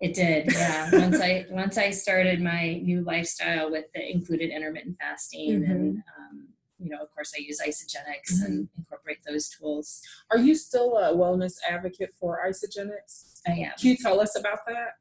[0.00, 0.90] It did, yeah.
[0.92, 6.48] once I once I started my new lifestyle with the included intermittent fasting and um,
[6.78, 10.02] you know, of course I use Isagenix and incorporate those tools.
[10.30, 13.40] Are you still a wellness advocate for Isagenix?
[13.46, 13.72] I am.
[13.78, 14.94] Can you tell us about that?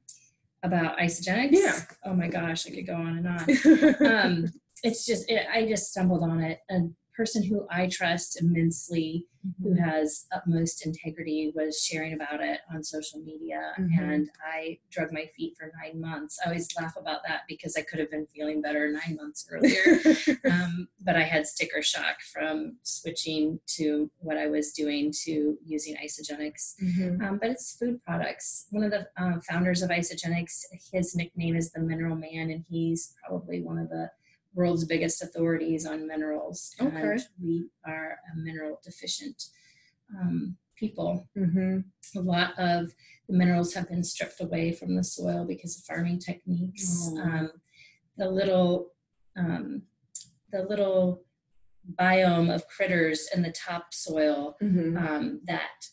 [0.63, 1.49] About Isagenix?
[1.51, 1.79] Yeah.
[2.03, 3.39] Oh my gosh, I could go on and on.
[3.39, 4.05] mm-hmm.
[4.05, 6.59] um, it's just it, I just stumbled on it.
[6.69, 9.25] A person who I trust immensely,
[9.63, 9.82] who Mm-hmm.
[9.82, 13.97] has utmost integrity, was sharing about it on social media, Mhm.
[14.13, 16.38] and I drug my feet for nine months.
[16.43, 19.84] I always laugh about that because I could have been feeling better nine months earlier.
[20.51, 25.95] um, but I had sticker shock from switching to what I was doing to using
[25.95, 26.75] Isagenix.
[26.84, 27.21] Mhm.
[27.23, 28.67] Um, but it's food products.
[28.71, 33.13] One of the um, founders of Isagenix, his nickname is the Mineral Man, and he's
[33.25, 34.12] probably one of the
[34.53, 36.73] world's biggest authorities on minerals.
[36.79, 37.23] And Okay.
[37.41, 39.45] we are a mineral deficient
[40.19, 41.27] um, people.
[41.38, 41.83] Mhm.
[42.15, 42.93] A lot of
[43.27, 47.10] the minerals have been stripped away from the soil because of farming techniques.
[47.12, 47.19] Oh.
[47.19, 47.51] Um,
[48.15, 48.93] the little,
[49.36, 49.83] um,
[50.51, 51.23] the little
[51.99, 54.97] biome of critters in the topsoil Mhm.
[54.97, 55.89] um, that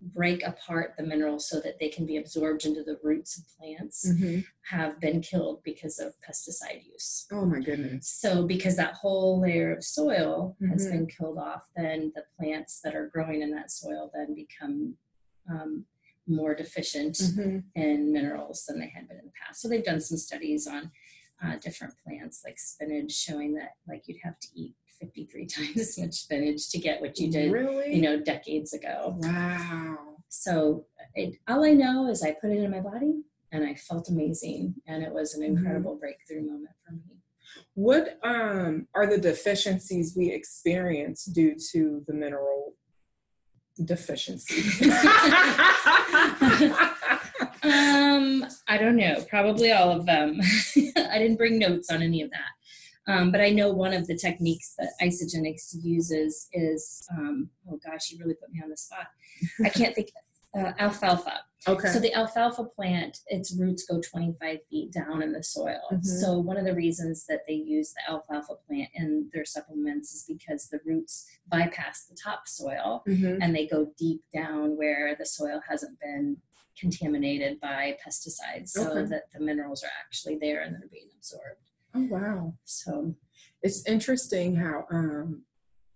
[0.00, 4.06] break apart the minerals so that they can be absorbed into the roots of plants
[4.10, 4.44] Mhm.
[4.70, 7.26] have been killed because of pesticide use.
[7.32, 8.08] Oh my goodness.
[8.08, 10.90] So, because that whole layer of soil has Mhm.
[10.90, 14.98] been killed off, then the plants that are growing in that soil then become
[15.48, 15.86] um,
[16.26, 17.62] more deficient Mhm.
[17.76, 19.60] in minerals than they had been in the past.
[19.60, 20.90] So, they've done some studies on
[21.42, 25.98] uh, different plants like spinach, showing that like you'd have to eat 53 times as
[25.98, 27.94] much spinach to get what you did Really?
[27.94, 29.14] you know, decades ago.
[29.18, 29.98] Wow.
[30.28, 34.08] So it, all I know is I put it in my body and I felt
[34.08, 35.58] amazing, and it was an Mhm.
[35.58, 37.00] incredible breakthrough moment for me.
[37.74, 42.74] What um, are the deficiencies we experience due to the mineral
[43.84, 44.62] deficiency?
[47.62, 50.40] Um, I don't know, probably all of them.
[50.96, 52.50] I didn't bring notes on any of that.
[53.08, 58.10] Um, but I know one of the techniques that Isagenix uses is, um, oh gosh,
[58.10, 59.06] you really put me on the spot.
[59.64, 60.10] I can't think,
[60.56, 61.40] uh, alfalfa.
[61.68, 61.88] okay.
[61.88, 65.80] So the alfalfa plant, its roots go 25 feet down in the soil.
[65.92, 66.04] Mhm.
[66.04, 70.24] So one of the reasons that they use the alfalfa plant in their supplements is
[70.26, 73.38] because the roots bypass the topsoil Mhm.
[73.42, 76.40] and they go deep down where the soil hasn't been
[76.78, 79.08] contaminated by pesticides so Okay.
[79.10, 81.60] that the minerals are actually there and they're being absorbed.
[81.96, 82.54] Oh wow.
[82.64, 83.14] So
[83.62, 85.42] It's interesting how um,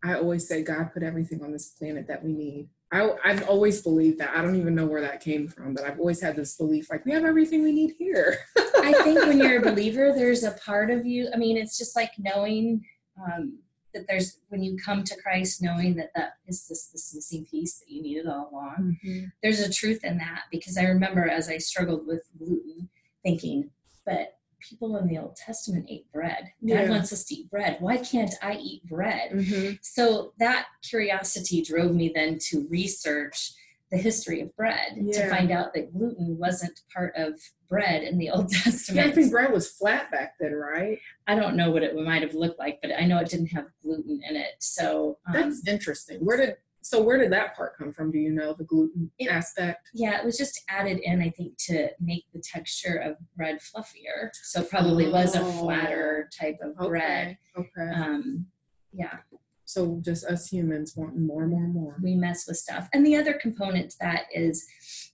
[0.02, 2.68] I always say God put everything on this planet that we need.
[2.92, 4.36] I, I've always believed that.
[4.36, 7.04] I don't even know where that came from, but I've always had this belief like
[7.04, 8.38] we have everything we need here.
[8.56, 11.28] I think when you're a believer, there's a part of you.
[11.32, 12.84] I mean, it's just like knowing
[13.22, 13.58] um,
[13.94, 17.78] that there's when you come to Christ, knowing that that is this this missing piece
[17.78, 18.96] that you needed all along.
[19.42, 22.88] There's a truth in that because I remember as I struggled with gluten,
[23.22, 23.70] thinking,
[24.04, 26.52] but people in the Old Testament ate bread.
[26.66, 26.90] God Yeah.
[26.90, 27.76] wants us to eat bread.
[27.80, 29.32] Why can't I eat bread?
[29.32, 29.78] Mhm.
[29.82, 33.52] So that curiosity drove me then to research
[33.90, 38.30] the history of bread to find out that gluten wasn't part of bread in the
[38.30, 39.06] Old Yeah, Testament.
[39.08, 40.98] I think bread was flat back then, right?
[41.26, 43.66] I don't know what it might have looked like, but I know it didn't have
[43.82, 44.54] gluten in it.
[44.60, 46.24] So um, That's interesting.
[46.24, 48.10] Where did so where did that part come from?
[48.10, 49.90] Do you know the gluten It- aspect?
[49.94, 54.30] yeah, it was just added in, I think, to make the texture of bread fluffier.
[54.44, 55.52] So it probably was a Oh.
[55.62, 57.36] flatter type of bread.
[57.56, 57.68] Okay.
[57.80, 57.90] Okay.
[57.94, 58.46] Um,
[58.92, 59.18] yeah,
[59.64, 61.96] so just us humans wanting more and more and more.
[62.02, 62.88] we mess with stuff.
[62.92, 64.66] And the other component to that is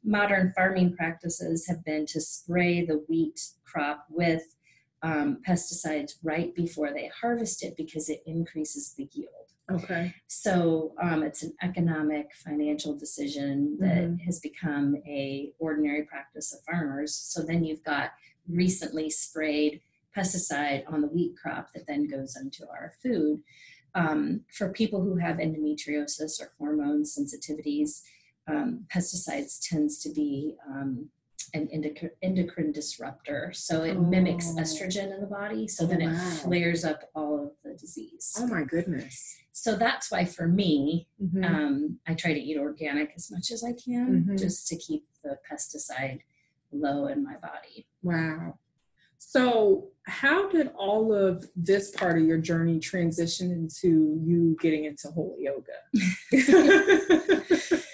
[0.03, 4.43] modern farming practices have been to spray the wheat crop with
[5.03, 9.46] um, pesticides right before they harvest it because it increases the yield.
[9.71, 10.15] Okay.
[10.29, 14.21] So um, it's an economic, financial decision that Mhm.
[14.21, 17.15] has become a ordinary practice of farmers.
[17.15, 18.13] So then you've got
[18.49, 19.81] recently sprayed
[20.17, 23.43] pesticide on the wheat crop that then goes into our food.
[23.95, 28.03] Um, for people who have endometriosis or hormone sensitivities,
[28.47, 31.11] um, pesticides tends to be um,
[31.55, 33.53] an endocrine, endocrine disruptor.
[33.53, 34.61] So it mimics Oh.
[34.61, 35.67] estrogen in the body.
[35.67, 36.31] So Oh, then it wow.
[36.43, 38.35] flares up all of the disease.
[38.39, 39.37] Oh my goodness.
[39.59, 41.43] So that's why for me, Mhm.
[41.43, 44.39] um, I try to eat organic as much as I can Mhm.
[44.39, 46.21] just to keep the pesticide
[46.71, 47.87] low in my body.
[48.03, 48.59] Wow.
[49.17, 55.09] So, how did all of this part of your journey transition into you getting into
[55.11, 55.79] holy yoga?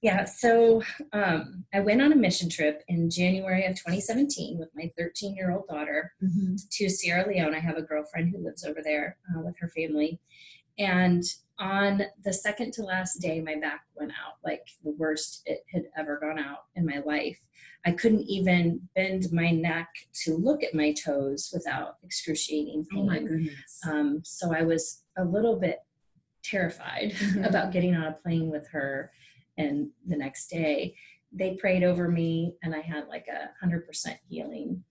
[0.00, 0.82] Yeah, so
[1.14, 5.50] um, I went on a mission trip in January of 2017 with my 13 year
[5.50, 6.60] old daughter Mhm.
[6.72, 7.54] to Sierra Leone.
[7.54, 10.20] I have a girlfriend who lives over there uh, with her family.
[10.78, 11.22] And
[11.58, 15.84] on the second to last day, my back went out like the worst it had
[15.96, 17.38] ever gone out in my life.
[17.86, 19.88] I couldn't even bend my neck
[20.24, 23.00] to look at my toes without excruciating pain.
[23.02, 23.80] Oh my goodness.
[23.86, 25.78] Um, so I was a little bit
[26.42, 27.46] terrified Mhm.
[27.48, 29.12] about getting on a plane with her.
[29.56, 30.96] And the next day,
[31.30, 34.82] they prayed over me, and I had like a hundred percent healing.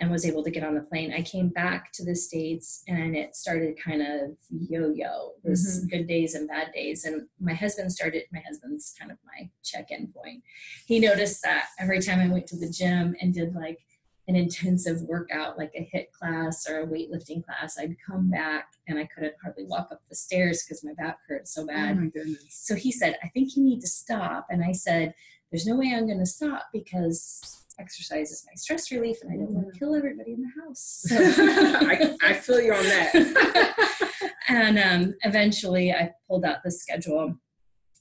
[0.00, 1.12] And was able to get on the plane.
[1.12, 5.32] I came back to the States and it started kind of yo yo.
[5.44, 5.88] It was mm-hmm.
[5.88, 7.04] good days and bad days.
[7.04, 10.42] And my husband started, my husband's kind of my check in point.
[10.86, 13.78] He noticed that every time I went to the gym and did like
[14.26, 18.98] an intensive workout, like a HIIT class or a weightlifting class, I'd come back and
[18.98, 22.00] I couldn't hardly walk up the stairs because my back hurt so Oh bad.
[22.00, 22.44] my goodness.
[22.48, 24.46] So he said, I think you need to stop.
[24.48, 25.14] And I said,
[25.50, 29.36] There's no way I'm going to stop because exercise is my stress relief and I
[29.36, 31.04] don't want to kill everybody in the house.
[31.08, 34.32] So- I, I feel you on that.
[34.48, 37.34] and um, eventually I pulled out the schedule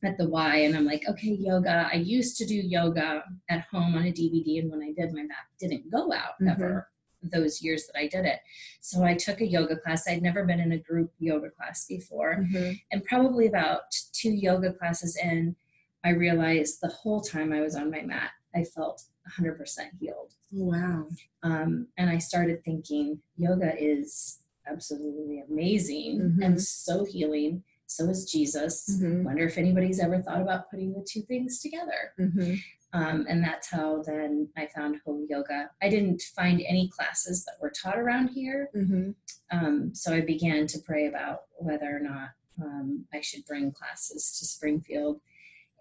[0.03, 1.89] at the Y and I'm like, okay, yoga.
[1.91, 5.23] I used to do yoga at home on a DVD, and when I did, my
[5.23, 6.51] back didn't go out Mhm.
[6.51, 6.89] ever
[7.21, 8.39] those years that I did it.
[8.79, 10.07] So I took a yoga class.
[10.07, 12.37] I'd never been in a group yoga class before.
[12.49, 12.79] Mhm.
[12.91, 13.81] And probably about
[14.13, 15.57] two yoga classes in,
[16.05, 19.03] I realized the whole time I was on my mat, I felt
[19.37, 19.57] 100%
[19.99, 20.33] healed.
[20.55, 21.07] Oh, wow.
[21.43, 26.45] Um, and I started thinking yoga is absolutely amazing Mhm.
[26.45, 27.63] and so healing.
[27.85, 28.87] So is Jesus.
[28.99, 29.23] Mhm.
[29.23, 32.13] Wonder if anybody's ever thought about putting the two things together.
[32.19, 32.59] Mhm.
[32.93, 35.71] Um, and that's how then I found Holy Yoga.
[35.81, 38.69] I didn't find any classes that were taught around here.
[38.75, 39.15] Mhm.
[39.51, 44.37] Um, so I began to pray about whether or not um, I should bring classes
[44.37, 45.21] to Springfield.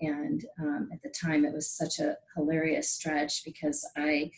[0.01, 4.31] And um, at the time, it was such a hilarious stretch because I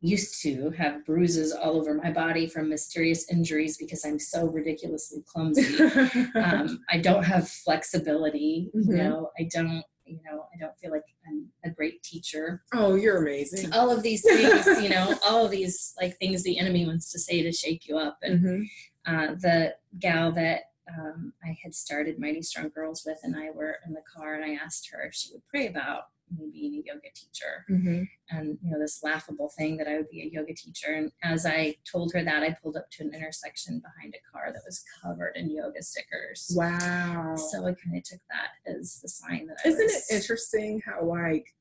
[0.00, 5.22] used to have bruises all over my body from mysterious injuries because I'm so ridiculously
[5.26, 5.80] clumsy.
[6.34, 8.70] um, I don't have flexibility.
[8.74, 8.86] Mhm.
[8.88, 9.84] You know, I don't.
[10.04, 13.72] You know, I don't feel like I'm a great teacher oh, you're amazing.
[13.72, 17.18] all of these things, you know, all of these like things the enemy wants to
[17.20, 18.18] say to shake you up.
[18.20, 18.66] And Mhm.
[19.06, 20.62] uh, the gal that
[20.98, 24.44] um, I had started Mighty Strong Girls with, and I were in the car, and
[24.44, 26.04] I asked her if she would pray about
[26.36, 28.08] me being a yoga teacher, Mhm.
[28.30, 30.92] and you know this laughable thing that I would be a yoga teacher.
[30.94, 34.50] And as I told her that, I pulled up to an intersection behind a car
[34.50, 36.50] that was covered in yoga stickers.
[36.54, 37.36] Wow.
[37.36, 40.80] So I kind of took that as the sign that I Isn't was, it interesting
[40.86, 41.54] how like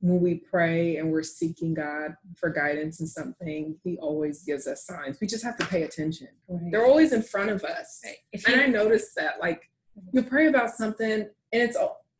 [0.00, 4.84] when we pray and we're seeking God for guidance in something, He always gives us
[4.86, 5.18] signs.
[5.20, 6.28] We just have to pay attention.
[6.48, 6.70] Right.
[6.70, 8.02] They're always in front of us.
[8.04, 8.42] Right.
[8.46, 9.70] And I noticed that like
[10.12, 11.10] you pray about something
[11.52, 11.76] and it's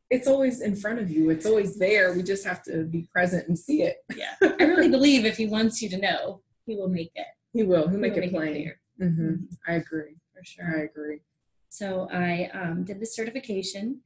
[0.09, 1.29] it's always in front of you.
[1.29, 2.13] It's always there.
[2.13, 3.97] We just have to be present and see it.
[4.15, 7.27] yeah, I really believe if he wants you to know, he will make it.
[7.53, 7.87] He will.
[7.89, 8.53] He'll make He'll it plain.
[8.53, 8.79] clear.
[8.99, 9.35] hmm
[9.67, 10.15] I agree.
[10.33, 10.79] for sure.
[10.79, 11.19] I agree.
[11.69, 13.99] So I um, did the certification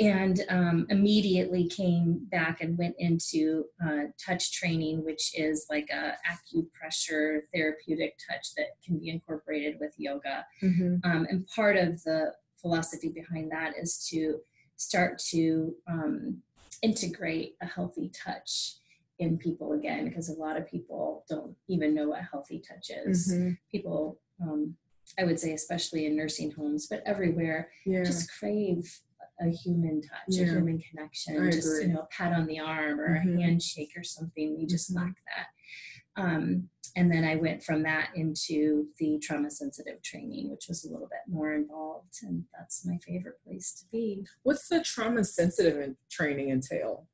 [0.00, 6.14] and um, immediately came back and went into uh, touch training, which is like a
[6.28, 10.44] acupressure therapeutic touch that can be incorporated with yoga.
[10.60, 14.40] hmm Um, and part of the philosophy behind that is to
[14.76, 16.42] start to um,
[16.82, 18.76] integrate a healthy touch
[19.20, 23.32] in people again, because a lot of people don't even know what healthy touch is.
[23.32, 24.74] hmm People, um,
[25.18, 28.02] I would say, especially in nursing homes, but everywhere, Yeah.
[28.02, 29.00] just crave
[29.40, 31.86] a human touch, a human connection, I just agree.
[31.88, 33.36] you know, a pat on the arm or Mhm.
[33.38, 34.56] a handshake or something.
[34.56, 34.96] We just Mhm.
[34.96, 35.46] lack that.
[36.16, 40.90] Um, and then I went from that into the trauma sensitive training, which was a
[40.92, 44.24] little bit more involved, and that's my favorite place to be.
[44.44, 47.08] What's the trauma sensitive training entail?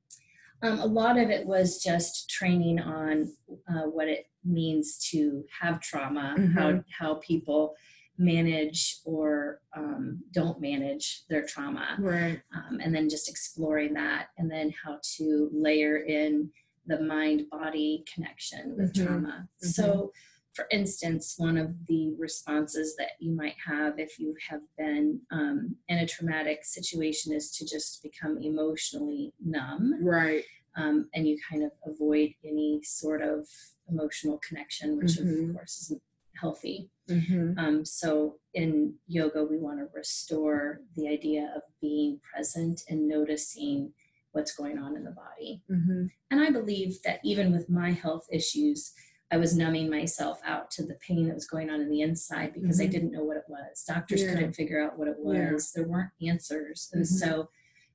[0.63, 3.33] Um, a lot of it was just training on
[3.67, 7.75] uh, what it means to have trauma, how how people
[8.21, 12.41] manage or um, don't manage their trauma, Right.
[12.55, 16.51] um, and then just exploring that, and then how to layer in
[16.87, 19.05] the mind body connection with Mhm.
[19.07, 19.49] trauma.
[19.59, 20.13] So,
[20.53, 25.77] for instance, one of the responses that you might have if you have been um,
[25.89, 30.45] in a traumatic situation is to just become emotionally numb Right.
[30.77, 33.49] um, and you kind of avoid any sort of
[33.89, 35.49] emotional connection, which Mhm.
[35.51, 36.03] of course isn't
[36.35, 36.91] healthy.
[37.11, 43.07] Hmm Um, so in yoga, we want to restore the idea of being present and
[43.09, 43.93] noticing
[44.33, 45.63] what's going on in the body.
[45.69, 48.93] hmm And I believe that even with my health issues,
[49.33, 52.53] I was numbing myself out to the pain that was going on in the inside
[52.55, 52.91] because I Mhm.
[52.91, 53.85] didn't know what it was.
[53.87, 54.33] Doctors Yeah.
[54.35, 55.37] couldn't figure out what it was.
[55.37, 55.83] Yeah.
[55.83, 56.91] There weren't answers.
[56.93, 57.07] And Mhm.
[57.07, 57.51] so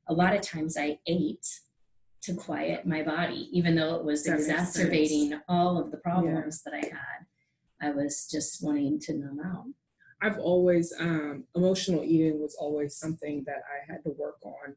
[0.08, 1.46] a lot of times I ate
[2.22, 6.74] to quiet my body, even though it was That exacerbating all of the problems that
[6.74, 7.26] I had.
[7.82, 9.66] I was just wanting to numb out.
[10.22, 14.76] I've always um, emotional eating was always something that I had to work on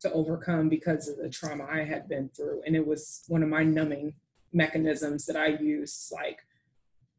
[0.00, 3.48] to overcome because of the trauma I had been through, and it was one of
[3.48, 4.14] my numbing
[4.52, 6.38] mechanisms that I used, like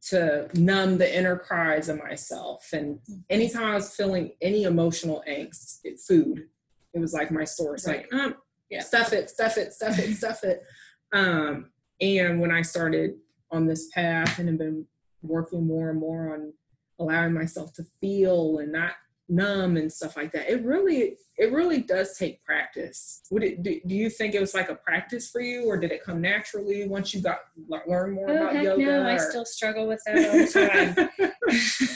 [0.01, 2.69] to numb the inner cries of myself.
[2.73, 2.99] And
[3.29, 6.47] anytime I was feeling any emotional angst, it, food,
[6.93, 7.85] it was like my source.
[7.85, 8.35] Like, um,
[8.69, 8.81] Yeah.
[8.81, 10.63] stuff it, stuff it, stuff it, stuff it.
[11.11, 13.15] Um, and when I started
[13.49, 14.85] on this path and have been
[15.21, 16.53] working more and more on
[16.99, 18.93] allowing myself to feel and not
[19.29, 20.49] numb and stuff like that.
[20.49, 23.21] It really, it really does take practice.
[23.31, 23.63] Would it?
[23.63, 26.19] Do, do you think it was like a practice for you, or did it come
[26.19, 27.39] naturally once you got
[27.87, 28.85] learn more oh, about heck yoga?
[28.85, 31.11] No, I still struggle with that all the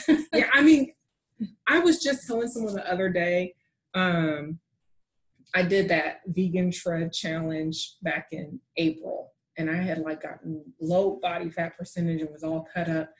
[0.06, 0.26] time.
[0.32, 0.92] yeah, I mean,
[1.66, 3.54] I was just telling someone the other day.
[3.94, 4.60] Um,
[5.54, 11.18] I did that vegan shred challenge back in April, and I had like gotten low
[11.22, 13.10] body fat percentage and was all cut up.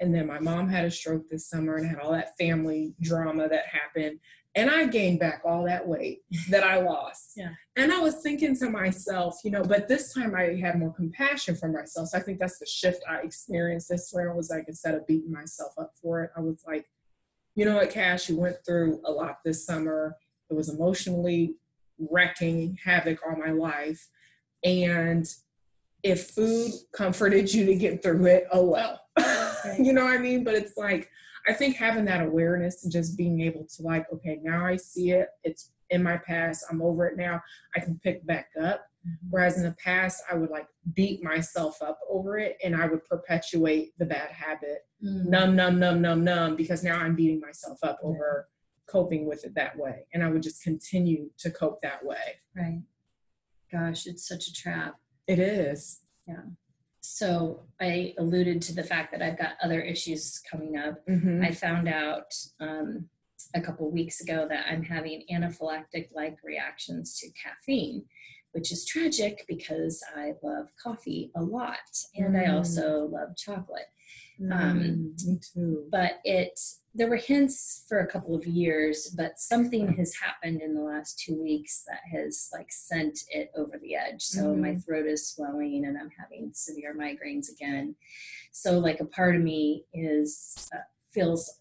[0.00, 3.48] And then my mom had a stroke this summer and had all that family drama
[3.48, 4.18] that happened.
[4.54, 7.32] And I gained back all that weight that I lost.
[7.36, 7.50] Yeah.
[7.76, 11.54] And I was thinking to myself, you know, but this time I had more compassion
[11.54, 12.08] for myself.
[12.08, 15.30] So I think that's the shift I experienced this round was like instead of beating
[15.32, 16.86] myself up for it, I was like,
[17.54, 20.16] you know what, Cash, you went through a lot this summer.
[20.48, 21.56] It was emotionally
[21.98, 24.08] wrecking havoc on my life.
[24.64, 25.26] And
[26.02, 29.00] if food comforted you to get through it, oh well.
[29.78, 30.44] you know what I mean?
[30.44, 31.10] But it's like,
[31.48, 35.10] I think having that awareness and just being able to, like, okay, now I see
[35.10, 35.28] it.
[35.44, 36.64] It's in my past.
[36.70, 37.40] I'm over it now.
[37.76, 38.86] I can pick back up.
[39.30, 43.04] Whereas in the past, I would like beat myself up over it and I would
[43.06, 44.86] perpetuate the bad habit.
[45.02, 45.26] Mm.
[45.26, 48.48] Numb, numb, numb, numb, numb, because now I'm beating myself up over
[48.86, 50.06] coping with it that way.
[50.12, 52.40] And I would just continue to cope that way.
[52.54, 52.82] Right.
[53.72, 54.96] Gosh, it's such a trap.
[55.30, 56.00] It is.
[56.26, 56.42] Yeah.
[57.00, 61.06] So I alluded to the fact that I've got other issues coming up.
[61.08, 61.42] Mm-hmm.
[61.42, 63.08] I found out um,
[63.54, 68.04] a couple weeks ago that I'm having anaphylactic like reactions to caffeine,
[68.52, 71.78] which is tragic because I love coffee a lot
[72.14, 72.54] and I Mm.
[72.54, 73.86] also love chocolate.
[74.40, 75.86] Um, Um, me too.
[75.90, 76.58] But it,
[76.94, 81.18] there were hints for a couple of years, but something has happened in the last
[81.18, 84.22] two weeks that has like sent it over the edge.
[84.22, 87.96] So my throat is swelling and I'm having severe migraines again.
[88.50, 90.78] So like a part of me is uh,
[91.12, 91.59] feels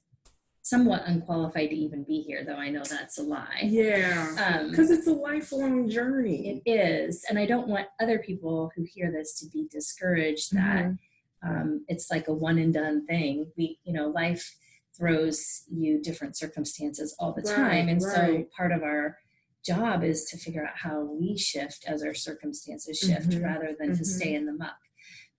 [0.69, 3.61] somewhat unqualified to even be here, though I know that's a lie.
[3.63, 4.35] Yeah.
[4.37, 6.61] Um, Because it's a lifelong journey.
[6.65, 10.85] it is, and I don't want other people who hear this to be discouraged that
[10.85, 10.97] Mhm.
[11.41, 13.51] um, it's like a one and done thing.
[13.57, 14.55] We, you know, life
[14.95, 19.17] throws you different circumstances all the Right, time, and so part of our
[19.65, 23.89] job is to figure out how we shift as our circumstances shift Mhm, rather than
[23.95, 24.05] to mhm.
[24.05, 24.77] stay in the muck.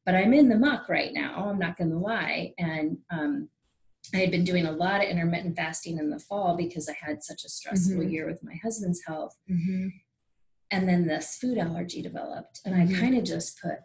[0.06, 1.48] But I'm in the muck right now.
[1.50, 3.50] I'm not going to lie, and um,
[4.14, 7.22] I had been doing a lot of intermittent fasting in the fall because I had
[7.22, 8.10] such a stressful Mhm.
[8.12, 9.92] year with my husband's health Mhm.
[10.70, 12.96] and then this food allergy developed and Mhm.
[12.96, 13.78] i kind of just put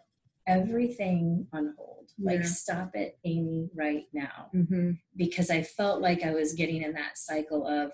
[0.46, 5.00] everything on hold like stop it amy right now Mhm.
[5.16, 7.92] because i felt like i was getting in that cycle of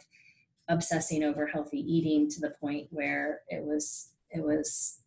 [0.69, 5.01] obsessing over healthy eating to the point where it was it was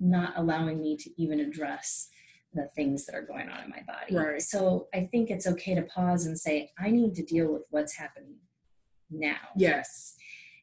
[0.00, 2.08] not allowing me to even address
[2.54, 4.40] the things that are going on in my body Right.
[4.42, 7.94] so i think it's okay to pause and say i need to deal with what's
[7.96, 8.36] happening
[9.10, 10.16] now Yes.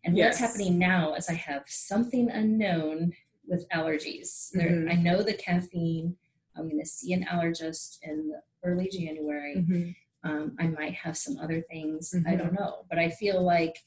[0.03, 0.39] and Yes.
[0.39, 3.13] what's happening now is I have something unknown
[3.47, 4.49] with allergies.
[4.51, 4.91] There, Mhm.
[4.91, 6.15] I know the caffeine.
[6.55, 8.33] I'm going to see an allergist in
[8.63, 9.55] early January.
[9.57, 9.95] Mhm.
[10.23, 12.13] Um, I might have some other things.
[12.13, 12.37] I Mhm.
[12.37, 12.85] don't know.
[12.89, 13.83] But I feel like,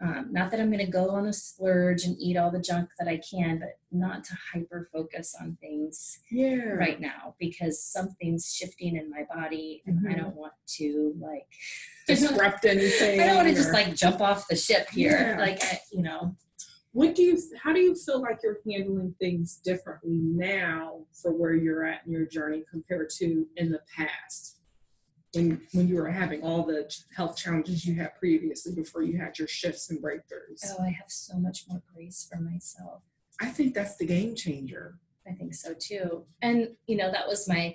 [0.00, 2.88] um, not that I'm going to go on a splurge and eat all the junk
[2.98, 6.70] that I can, but not to hyper focus on things Yeah.
[6.74, 10.18] right now because something's shifting in my body and I Mhm.
[10.18, 11.46] don't want to like
[12.06, 13.20] Disrupt anything.
[13.20, 15.34] I don't want to just like jump off the ship here.
[15.36, 15.40] Yeah.
[15.40, 16.36] Like, I, you know,
[16.92, 17.38] What do you?
[17.62, 22.12] How do you feel like you're handling things differently now for where you're at in
[22.12, 24.57] your journey compared to in the past?
[25.34, 29.38] When when you were having all the health challenges you had previously before you had
[29.38, 30.64] your shifts and breakthroughs.
[30.66, 33.02] oh, I have so much more grace for myself.
[33.40, 34.94] I think that's the game changer.
[35.28, 36.24] I think so too.
[36.40, 37.74] And you know, that was my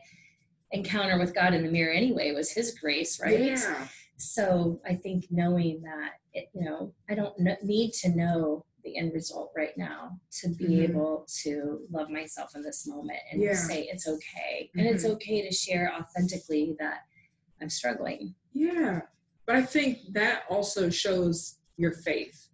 [0.71, 3.39] encounter with God in the mirror anyway, was his grace, right?
[3.39, 3.87] Yeah.
[4.17, 9.13] So I think knowing that, it, you know, I don't need to know the end
[9.13, 10.89] result right now to be Mhm.
[10.89, 13.53] able to love myself in this moment and Yeah.
[13.53, 14.71] say it's okay.
[14.75, 15.11] And it's Mhm.
[15.11, 17.03] okay to share authentically that
[17.63, 18.35] I'm struggling.
[18.51, 19.01] Yeah.
[19.45, 22.49] But I think that also shows your faith,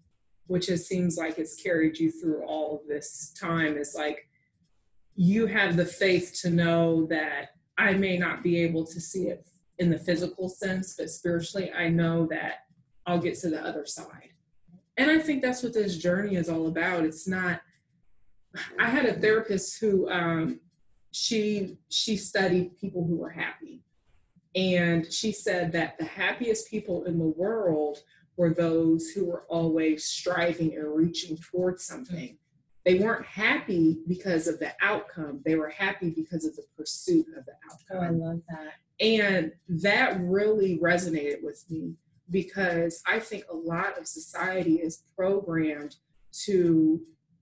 [0.45, 3.75] which it seems like it's carried you through all of this time.
[3.75, 4.27] Is like
[5.15, 9.45] you have the faith to know that I may not be able to see it
[9.79, 12.65] in the physical sense, but spiritually, I know that
[13.07, 14.33] I'll get to the other side.
[14.97, 17.05] And I think that's what this journey is all about.
[17.05, 17.61] It's not,
[18.77, 20.59] I had a therapist who, um,
[21.11, 23.81] she she studied people who were happy
[24.55, 27.99] and she said that the happiest people in the world
[28.37, 32.37] were those who were always striving and reaching towards something.
[32.85, 35.41] they weren't happy because of the outcome.
[35.45, 37.97] They were happy because of the pursuit of the outcome.
[37.97, 38.73] Oh, I love that.
[38.99, 39.51] And
[39.83, 41.95] that really resonated with me
[42.31, 45.97] because I think a lot of society is programmed
[46.45, 47.01] to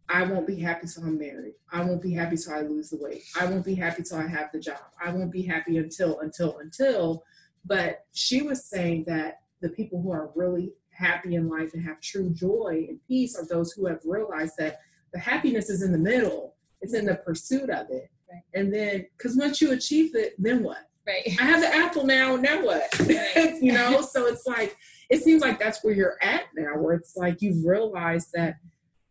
[0.09, 1.55] I won't be happy till I'm married.
[1.71, 3.23] I won't be happy till I lose the weight.
[3.39, 4.79] I won't be happy till I have the job.
[5.03, 7.23] I won't be happy until, until, until.
[7.65, 11.99] But she was saying that the people who are really happy in life and have
[11.99, 14.79] true joy and peace are those who have realized that
[15.13, 18.09] the happiness is in the middle, it's in the pursuit of it.
[18.31, 18.43] Right.
[18.53, 20.89] And then, because once you achieve it, then what?
[21.05, 21.35] Right.
[21.39, 22.83] I have the apple now, now what?
[22.99, 23.55] Right.
[23.61, 24.75] you know, so it's like,
[25.09, 28.55] it seems like that's where you're at now, where it's like you've realized that,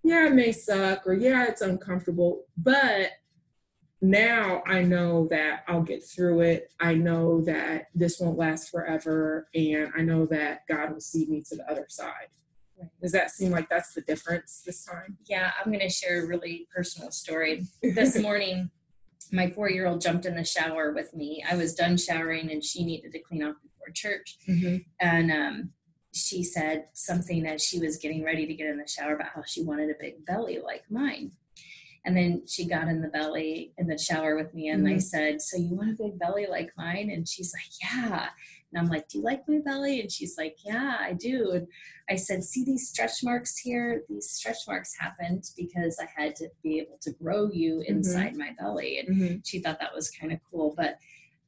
[0.06, 3.10] yeah, it may suck or yeah, it's uncomfortable, but
[4.00, 6.72] now I know that I'll get through it.
[6.78, 11.42] I know that this won't last forever, and I know that God will see me
[11.48, 12.28] to the other side.
[13.02, 15.16] Does that seem like that's the difference this time?
[15.24, 17.64] Yeah, I'm going to share a really personal story.
[17.82, 18.70] This morning,
[19.32, 21.42] my four year old jumped in the shower with me.
[21.50, 24.36] I was done showering and she needed to clean off before church.
[24.46, 24.84] Mhm.
[25.00, 25.70] And um,
[26.16, 29.42] she said something as she was getting ready to get in the shower about how
[29.46, 31.32] she wanted a big belly like mine.
[32.04, 35.02] And then she got in the belly in the shower with me, and I Mhm.
[35.02, 38.28] said, "So you want a big belly like mine?" And she's like, "Yeah."
[38.70, 41.66] And I'm like, "Do you like my belly?" And she's like, "Yeah, I do." And
[42.08, 44.04] I said, "See these stretch marks here?
[44.08, 48.52] These stretch marks happened because I had to be able to grow you inside my
[48.52, 49.46] belly." And Mhm.
[49.46, 50.74] she thought that was kind of cool.
[50.76, 50.98] But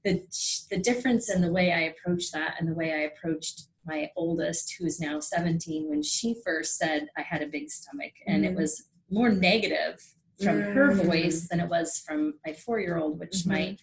[0.03, 0.27] the
[0.71, 4.77] the difference in the way I approached that and the way I approached my oldest,
[4.79, 8.53] who is now 17, when she first said I had a big stomach, and it
[8.53, 8.57] Mhm.
[8.57, 10.01] was more negative
[10.43, 11.05] from her Mm.
[11.07, 13.47] voice than it was from my four year old, which Mhm.
[13.49, 13.81] might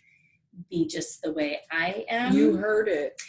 [0.69, 2.33] be just the way I am.
[2.37, 3.19] you heard it.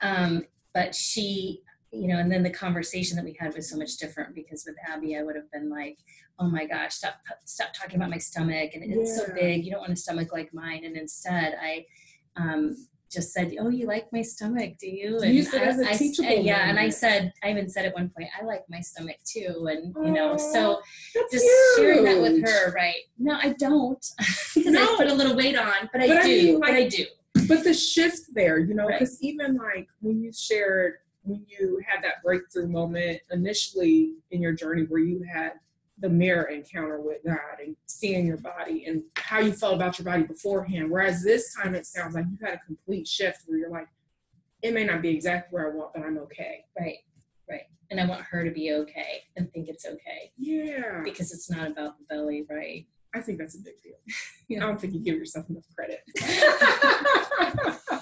[0.00, 3.96] Um, but she, you know, and then the conversation that we had was so much
[3.96, 5.98] different because with Abby, I would have been like,
[6.38, 7.16] "Oh my gosh, stop,
[7.46, 9.64] stop talking about my stomach, and it's so big.
[9.64, 11.86] You don't want a stomach like mine." And instead, I
[12.36, 12.76] um,
[13.10, 15.88] just said, "Oh, you like my stomach, do you?" And You said I, as a
[15.88, 18.80] I- teachable yeah, and I said, I even said at one point, "I like my
[18.80, 20.80] stomach too," and you know, so
[21.30, 21.46] just
[21.76, 22.96] sharing that with her, right?
[23.18, 24.04] No, I don't,
[24.54, 26.88] because I put a little weight on, but I But I do, mean, but I
[26.88, 27.06] do.
[27.48, 28.98] but the shift there, you know, Right.
[28.98, 34.52] because even like when you shared, when you had that breakthrough moment initially in your
[34.52, 35.52] journey where you had
[36.00, 40.04] the mirror encounter with God and seeing your body and how you felt about your
[40.04, 40.90] body beforehand.
[40.90, 43.88] Whereas this time it sounds like you had a complete shift where you're like,
[44.62, 46.64] it may not be exactly where I want, but I'm okay.
[46.78, 46.98] Right,
[47.50, 47.62] right.
[47.90, 51.00] And I want her to be okay and think it's okay Yeah.
[51.04, 52.86] because it's not about the belly, right?
[53.14, 53.94] I think that's a big deal.
[54.48, 54.64] Yeah.
[54.64, 56.00] I don't think you give yourself enough credit.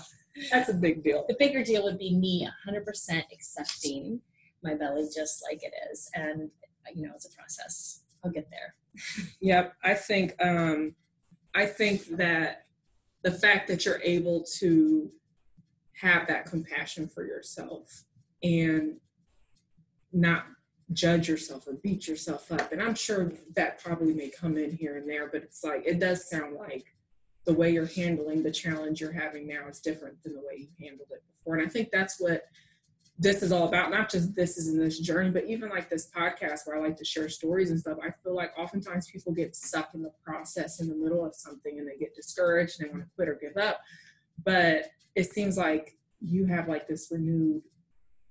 [0.53, 1.25] that's a big deal.
[1.29, 4.21] The bigger deal would be me 100% accepting
[4.63, 6.09] my belly just like it is.
[6.15, 6.51] And,
[6.95, 8.03] you know, it's a process.
[8.25, 8.75] I'll get there.
[9.41, 10.95] Yep, I think um,
[11.55, 12.65] I think that
[13.23, 15.11] the fact that you're able to
[16.01, 18.05] have that compassion for yourself
[18.43, 18.97] and
[20.13, 20.47] not
[20.93, 24.97] judge yourself or beat yourself up, and I'm sure that probably may come in here
[24.97, 26.87] and there, but it's like it does sound like
[27.45, 30.69] the way you're handling the challenge you're having now is different than the way you
[30.81, 32.45] handled it before, and I think that's what
[33.19, 36.11] this is all about not just this is in this journey but even like this
[36.15, 39.57] podcast where i like to share stories and stuff i feel like oftentimes people get
[39.57, 42.93] stuck in the process in the middle of something and they get discouraged and they
[42.93, 43.81] want to quit or give up
[44.45, 47.63] but it seems like you have like this renewed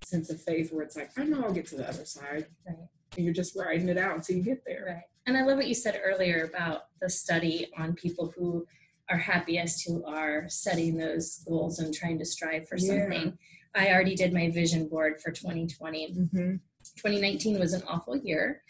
[0.04, 2.78] sense of faith where it's like i know i'll get to the other side Right.
[3.18, 5.04] and you're just riding it out until you get there Right.
[5.28, 8.68] And I love what you said earlier about the study on people who
[9.10, 12.88] are happiest, who are setting those goals and trying to strive for Yeah.
[13.10, 13.38] something.
[13.76, 16.14] I already did my vision board for 2020.
[16.14, 16.56] mm-hmm.
[16.98, 18.62] 2019 was an awful year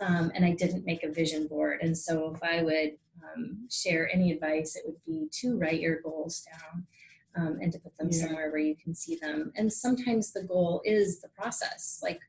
[0.00, 2.90] um, and i didn't make a vision board and so if i would
[3.24, 6.86] um, share any advice it would be to write your goals down
[7.34, 8.26] um, and to put them Yeah.
[8.26, 12.20] somewhere where you can see them and sometimes the goal is the process like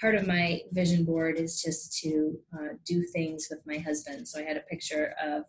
[0.00, 4.40] part of my vision board is just to uh, do things with my husband so
[4.40, 5.44] i had a picture of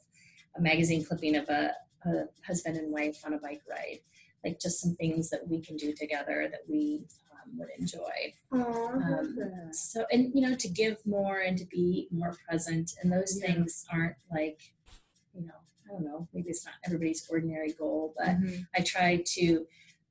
[0.55, 1.71] a magazine clipping of a,
[2.05, 2.11] a
[2.45, 3.99] husband and wife on a bike ride
[4.43, 9.37] like just some things that we can do together that we um, would enjoy Um,
[9.71, 13.47] so and you know to give more and to be more present and those Yeah.
[13.53, 14.59] things aren't like
[15.33, 15.53] you know
[15.85, 18.67] i don't know maybe it's not everybody's ordinary goal but Mhm.
[18.75, 19.65] i try to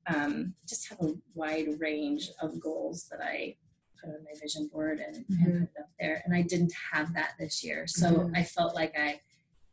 [0.07, 3.55] um, just have a wide range of goals that i
[3.99, 5.45] put on my vision board and, Mhm.
[5.45, 8.35] and put up there and i didn't have that this year so Mhm.
[8.35, 9.21] i felt like i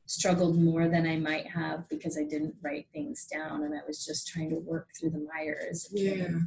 [0.08, 4.04] struggled more than i might have because i didn't write things down and i was
[4.04, 6.38] just trying to work through the mire as it Yeah.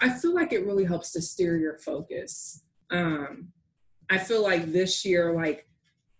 [0.00, 2.62] I feel like it really helps to steer your focus.
[2.90, 3.48] Um,
[4.10, 5.66] I feel like this year, like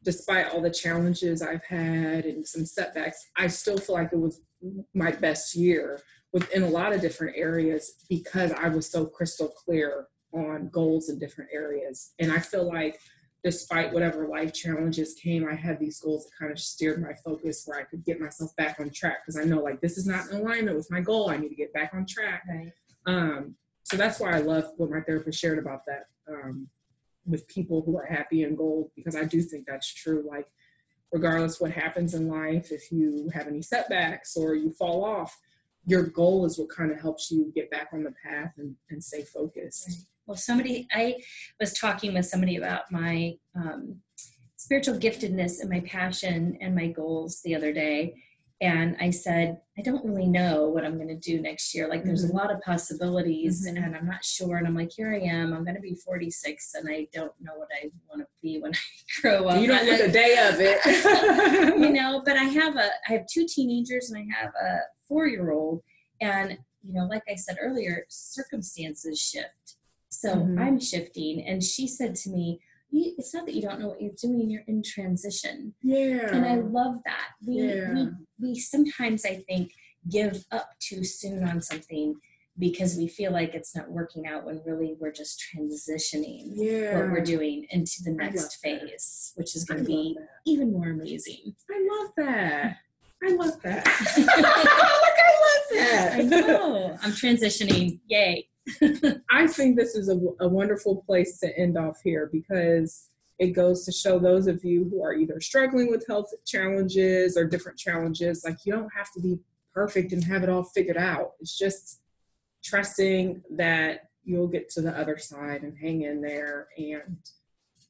[0.02, 4.40] despite all the challenges I've had and some setbacks, I still feel like it was
[4.94, 6.00] my best year
[6.32, 11.18] within a lot of different areas because I was so crystal clear on goals in
[11.18, 12.12] different areas.
[12.18, 12.98] And I feel like
[13.46, 17.62] despite whatever life challenges came, I had these goals that kind of steered my focus
[17.64, 20.28] where I could get myself back on track because I know like this is not
[20.28, 21.30] in alignment with my goal.
[21.30, 22.42] I need to get back on track.
[22.48, 22.72] Right.
[23.06, 26.66] Um, so that's why I love what my therapist shared about that um,
[27.24, 30.26] with people who are happy in gold because I do think that's true.
[30.28, 30.48] Like,
[31.12, 35.38] regardless what happens in life, if you have any setbacks or you fall off,
[35.86, 39.04] your goal is what kind of helps you get back on the path and, and
[39.04, 39.86] stay focused.
[39.88, 39.98] Right.
[40.26, 41.16] Well, somebody, I
[41.60, 44.00] was talking with somebody about my um,
[44.56, 48.14] spiritual giftedness and my passion and my goals the other day.
[48.62, 51.88] And I said, I don't really know what I'm going to do next year.
[51.88, 52.30] Like, there's Mhm.
[52.30, 53.84] a lot of possibilities, Mhm.
[53.84, 54.56] and I'm not sure.
[54.56, 55.52] And I'm like, here I am.
[55.52, 58.72] I'm going to be 46, and I don't know what I want to be when
[58.74, 58.78] I
[59.20, 59.60] grow up.
[59.60, 60.78] you don't look a day of it.
[61.78, 65.26] you know but i have a i have two teenagers and i have a four
[65.26, 65.82] year old
[66.20, 69.75] and you know like i said earlier circumstances shift
[70.20, 70.60] so Mhm.
[70.60, 72.60] i'm shifting and she said to me
[72.92, 76.34] it's not that you don't know what you're doing you're in transition yeah.
[76.34, 77.92] and i love that we, Yeah.
[77.94, 78.08] we
[78.40, 79.72] we sometimes i think
[80.08, 82.14] give up too soon on something
[82.58, 86.96] because we feel like it's not working out when really we're just transitioning yeah.
[86.98, 88.80] what we're doing into the next that.
[88.80, 90.28] phase which is going to be that.
[90.46, 92.76] even more amazing I love that.
[93.24, 93.84] I love that.
[94.16, 94.28] Look,
[95.28, 96.12] I love that.
[96.18, 96.98] I know.
[97.02, 97.98] I'm transitioning.
[98.06, 98.46] Yay.
[99.30, 103.08] I think this is a, a wonderful place to end off here because
[103.38, 107.44] it goes to show those of you who are either struggling with health challenges or
[107.44, 109.38] different challenges, like you don't have to be
[109.74, 111.32] perfect and have it all figured out.
[111.40, 112.00] It's just
[112.64, 116.68] trusting that you'll get to the other side and hang in there.
[116.78, 117.18] And